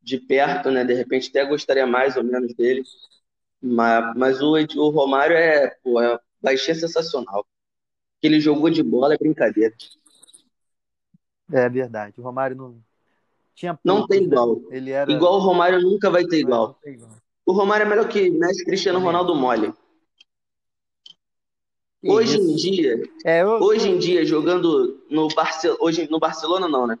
de 0.00 0.18
perto, 0.18 0.70
né? 0.70 0.84
De 0.84 0.94
repente 0.94 1.28
até 1.28 1.44
gostaria 1.44 1.86
mais 1.86 2.16
ou 2.16 2.24
menos 2.24 2.54
dele. 2.54 2.82
Mas, 3.62 4.16
mas 4.16 4.42
o, 4.42 4.54
o 4.54 4.88
Romário 4.88 5.36
é, 5.36 5.76
pô, 5.82 6.00
é 6.00 6.18
baixinha 6.40 6.74
sensacional. 6.74 7.46
Que 8.20 8.26
ele 8.26 8.40
jogou 8.40 8.70
de 8.70 8.82
bola 8.82 9.14
é 9.14 9.18
brincadeira. 9.18 9.74
É 11.52 11.68
verdade. 11.68 12.14
O 12.18 12.22
Romário 12.22 12.56
não 12.56 12.80
tinha 13.54 13.74
poucos, 13.74 14.00
Não 14.00 14.06
tem 14.06 14.22
igual. 14.24 14.56
Né? 14.56 14.62
Ele 14.70 14.90
era... 14.90 15.10
Igual 15.10 15.34
o 15.34 15.40
Romário 15.40 15.80
nunca 15.82 16.10
vai 16.10 16.24
ter 16.24 16.38
igual. 16.38 16.78
igual. 16.84 17.10
O 17.44 17.52
Romário 17.52 17.84
é 17.84 17.88
melhor 17.88 18.08
que 18.08 18.30
Messi 18.30 18.64
Cristiano 18.64 19.00
Ronaldo 19.00 19.34
mole. 19.34 19.72
Hoje 22.02 22.38
em 22.38 22.56
dia, 22.56 23.02
é, 23.26 23.42
eu... 23.42 23.60
hoje 23.60 23.90
em 23.90 23.98
dia, 23.98 24.24
jogando 24.24 25.04
no 25.10 25.28
Barcelona, 25.28 25.78
hoje 25.82 26.08
no 26.10 26.18
Barcelona 26.18 26.66
não, 26.66 26.86
né? 26.86 26.98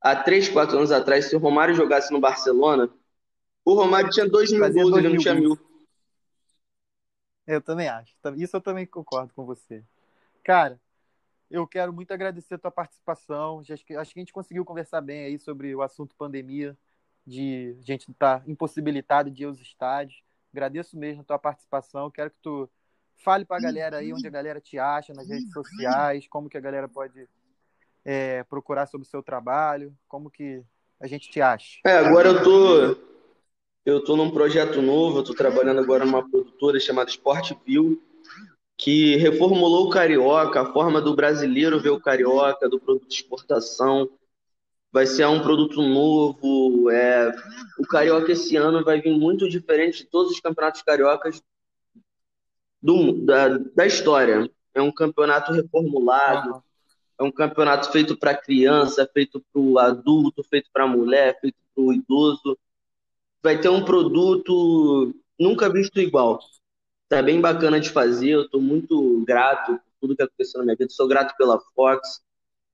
Há 0.00 0.16
três, 0.16 0.48
quatro 0.48 0.76
anos 0.76 0.90
atrás, 0.90 1.26
se 1.26 1.36
o 1.36 1.38
Romário 1.38 1.74
jogasse 1.74 2.12
no 2.12 2.18
Barcelona, 2.18 2.90
o 3.64 3.74
Romário 3.74 4.10
tinha 4.10 4.28
dois 4.28 4.50
mil 4.50 4.60
Fazia 4.60 4.82
gols, 4.82 4.96
ele 4.96 5.08
não 5.10 5.18
tinha 5.18 5.34
mil. 5.34 5.56
Eu 7.46 7.60
também 7.60 7.88
acho. 7.88 8.14
Isso 8.36 8.56
eu 8.56 8.60
também 8.60 8.86
concordo 8.86 9.32
com 9.34 9.44
você. 9.44 9.84
Cara, 10.42 10.80
eu 11.50 11.66
quero 11.66 11.92
muito 11.92 12.12
agradecer 12.12 12.54
a 12.54 12.58
tua 12.58 12.70
participação. 12.70 13.60
Acho 13.60 13.84
que, 13.84 13.94
acho 13.94 14.12
que 14.12 14.18
a 14.18 14.22
gente 14.22 14.32
conseguiu 14.32 14.64
conversar 14.64 15.00
bem 15.00 15.24
aí 15.24 15.38
sobre 15.38 15.74
o 15.74 15.82
assunto 15.82 16.16
pandemia, 16.16 16.76
de 17.26 17.76
a 17.78 17.82
gente 17.82 18.10
estar 18.10 18.40
tá 18.40 18.44
impossibilitado 18.46 19.30
de 19.30 19.42
ir 19.42 19.46
aos 19.46 19.60
estádios. 19.60 20.22
Agradeço 20.52 20.96
mesmo 20.96 21.22
a 21.22 21.24
tua 21.24 21.38
participação. 21.38 22.10
Quero 22.10 22.30
que 22.30 22.38
tu 22.42 22.68
Fale 23.16 23.44
para 23.44 23.56
a 23.56 23.60
galera 23.60 23.98
aí 23.98 24.12
onde 24.12 24.26
a 24.26 24.30
galera 24.30 24.60
te 24.60 24.78
acha 24.78 25.14
nas 25.14 25.28
redes 25.28 25.50
sociais, 25.52 26.26
como 26.28 26.48
que 26.48 26.58
a 26.58 26.60
galera 26.60 26.88
pode 26.88 27.26
é, 28.04 28.42
procurar 28.44 28.86
sobre 28.86 29.06
o 29.06 29.10
seu 29.10 29.22
trabalho, 29.22 29.96
como 30.08 30.30
que 30.30 30.62
a 31.00 31.06
gente 31.06 31.30
te 31.30 31.40
acha. 31.40 31.80
É, 31.86 31.98
agora 31.98 32.28
eu 32.28 32.42
tô 32.42 33.13
eu 33.84 34.02
tô 34.02 34.16
num 34.16 34.30
projeto 34.30 34.80
novo, 34.80 35.22
tô 35.22 35.34
trabalhando 35.34 35.80
agora 35.80 36.04
numa 36.04 36.26
produtora 36.28 36.80
chamada 36.80 37.10
Sport 37.10 37.52
View, 37.66 38.00
que 38.78 39.16
reformulou 39.16 39.86
o 39.86 39.90
carioca, 39.90 40.62
a 40.62 40.72
forma 40.72 41.00
do 41.00 41.14
brasileiro 41.14 41.80
ver 41.80 41.90
o 41.90 42.00
carioca, 42.00 42.68
do 42.68 42.80
produto 42.80 43.06
de 43.06 43.14
exportação. 43.14 44.08
Vai 44.90 45.06
ser 45.06 45.26
um 45.26 45.42
produto 45.42 45.82
novo. 45.82 46.90
É... 46.90 47.30
O 47.78 47.86
carioca 47.86 48.32
esse 48.32 48.56
ano 48.56 48.82
vai 48.82 49.00
vir 49.00 49.16
muito 49.16 49.48
diferente 49.48 49.98
de 49.98 50.10
todos 50.10 50.32
os 50.32 50.40
campeonatos 50.40 50.82
cariocas 50.82 51.42
do, 52.82 53.12
da, 53.24 53.58
da 53.74 53.86
história. 53.86 54.50
É 54.74 54.80
um 54.80 54.90
campeonato 54.90 55.52
reformulado, 55.52 56.62
é 57.18 57.22
um 57.22 57.30
campeonato 57.30 57.92
feito 57.92 58.16
para 58.16 58.36
criança, 58.36 59.08
feito 59.12 59.44
para 59.52 59.60
o 59.60 59.78
adulto, 59.78 60.42
feito 60.44 60.68
para 60.72 60.86
mulher, 60.86 61.38
feito 61.40 61.56
para 61.74 61.84
o 61.84 61.92
idoso. 61.92 62.58
Vai 63.44 63.60
ter 63.60 63.68
um 63.68 63.84
produto 63.84 65.14
nunca 65.38 65.68
visto 65.68 66.00
igual. 66.00 66.40
Tá 67.10 67.22
bem 67.22 67.42
bacana 67.42 67.78
de 67.78 67.90
fazer, 67.90 68.30
eu 68.30 68.44
estou 68.44 68.58
muito 68.58 69.22
grato 69.26 69.72
por 69.72 69.82
tudo 70.00 70.16
que 70.16 70.22
aconteceu 70.22 70.60
na 70.60 70.64
minha 70.64 70.76
vida. 70.76 70.90
Sou 70.90 71.06
grato 71.06 71.36
pela 71.36 71.60
Fox, 71.76 72.22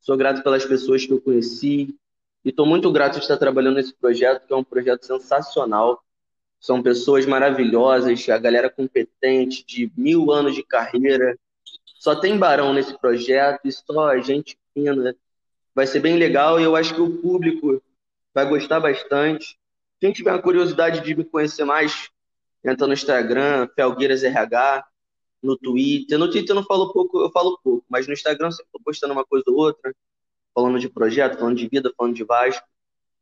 sou 0.00 0.16
grato 0.16 0.44
pelas 0.44 0.64
pessoas 0.64 1.04
que 1.04 1.12
eu 1.12 1.20
conheci, 1.20 1.98
e 2.44 2.50
estou 2.50 2.64
muito 2.64 2.92
grato 2.92 3.14
de 3.14 3.22
estar 3.22 3.36
trabalhando 3.36 3.74
nesse 3.74 3.92
projeto, 3.92 4.46
que 4.46 4.52
é 4.52 4.56
um 4.56 4.62
projeto 4.62 5.04
sensacional. 5.04 6.00
São 6.60 6.80
pessoas 6.80 7.26
maravilhosas, 7.26 8.28
a 8.28 8.38
galera 8.38 8.70
competente, 8.70 9.64
de 9.66 9.90
mil 9.96 10.30
anos 10.30 10.54
de 10.54 10.62
carreira. 10.62 11.36
Só 11.98 12.14
tem 12.14 12.38
barão 12.38 12.72
nesse 12.72 12.96
projeto 12.96 13.62
e 13.64 13.72
só 13.72 14.16
gente 14.18 14.56
fina. 14.72 15.16
Vai 15.74 15.88
ser 15.88 15.98
bem 15.98 16.16
legal 16.16 16.60
e 16.60 16.62
eu 16.62 16.76
acho 16.76 16.94
que 16.94 17.00
o 17.00 17.18
público 17.18 17.82
vai 18.32 18.48
gostar 18.48 18.78
bastante. 18.78 19.58
Quem 20.00 20.12
tiver 20.12 20.32
a 20.32 20.40
curiosidade 20.40 21.00
de 21.02 21.14
me 21.14 21.24
conhecer 21.24 21.64
mais, 21.64 22.08
entra 22.64 22.86
no 22.86 22.94
Instagram, 22.94 23.68
Felgueiras 23.76 24.24
RH, 24.24 24.84
no 25.42 25.58
Twitter. 25.58 26.18
No 26.18 26.30
Twitter 26.30 26.50
eu 26.50 26.54
não 26.54 26.64
falo 26.64 26.92
pouco, 26.92 27.20
eu 27.20 27.30
falo 27.30 27.58
pouco, 27.62 27.84
mas 27.88 28.06
no 28.06 28.14
Instagram 28.14 28.50
sempre 28.50 28.80
postando 28.82 29.12
uma 29.12 29.24
coisa 29.24 29.44
ou 29.48 29.56
outra, 29.56 29.94
falando 30.54 30.78
de 30.78 30.88
projeto, 30.88 31.38
falando 31.38 31.56
de 31.56 31.68
vida, 31.68 31.92
falando 31.96 32.14
de 32.14 32.24
Vasco. 32.24 32.66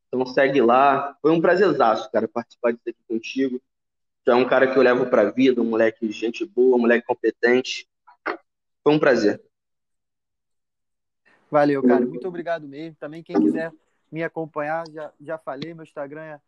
Então 0.07 0.25
segue 0.27 0.61
lá. 0.61 1.17
Foi 1.21 1.33
um 1.33 1.41
prazerzaço, 1.41 2.11
cara, 2.12 2.29
participar 2.29 2.73
disso 2.73 2.88
aqui 2.88 3.01
contigo. 3.09 3.61
Tu 4.25 4.31
é 4.31 4.35
um 4.35 4.49
cara 4.49 4.73
que 4.73 4.79
eu 4.79 4.83
levo 4.83 5.07
pra 5.07 5.31
vida, 5.31 5.61
um 5.61 5.64
moleque 5.64 6.11
gente 6.12 6.45
boa, 6.45 6.77
um 6.77 6.81
moleque 6.81 7.07
competente. 7.07 7.88
Foi 8.85 8.95
um 8.95 8.99
prazer. 8.99 9.43
Valeu, 11.51 11.83
cara. 11.83 12.05
Muito 12.07 12.29
obrigado 12.29 12.69
mesmo. 12.69 12.97
Também 13.01 13.23
quem 13.23 13.41
quiser 13.41 13.73
me 14.12 14.23
acompanhar, 14.23 14.85
já, 14.91 15.12
já 15.21 15.38
falei, 15.38 15.75
meu 15.75 15.83
Instagram 15.83 16.23
é 16.23 16.41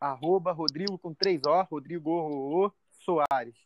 arroba 0.00 0.52
Rodrigo 0.52 0.98
com 0.98 1.14
três 1.14 1.42
O, 1.46 1.62
Rodrigo 1.62 2.10
o, 2.10 2.66
o, 2.66 2.72
Soares. 3.00 3.56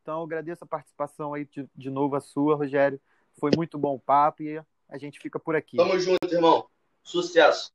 Então, 0.00 0.22
agradeço 0.22 0.64
a 0.64 0.66
participação 0.66 1.34
aí 1.34 1.44
de, 1.44 1.68
de 1.74 1.90
novo 1.90 2.16
a 2.16 2.20
sua, 2.20 2.56
Rogério. 2.56 3.00
Foi 3.38 3.50
muito 3.56 3.78
bom 3.78 3.94
o 3.94 4.00
papo 4.00 4.42
e 4.42 4.60
a 4.88 4.98
gente 4.98 5.20
fica 5.20 5.38
por 5.38 5.54
aqui. 5.54 5.76
Tamo 5.76 5.98
junto, 5.98 6.26
irmão. 6.30 6.66
Sucesso. 7.02 7.72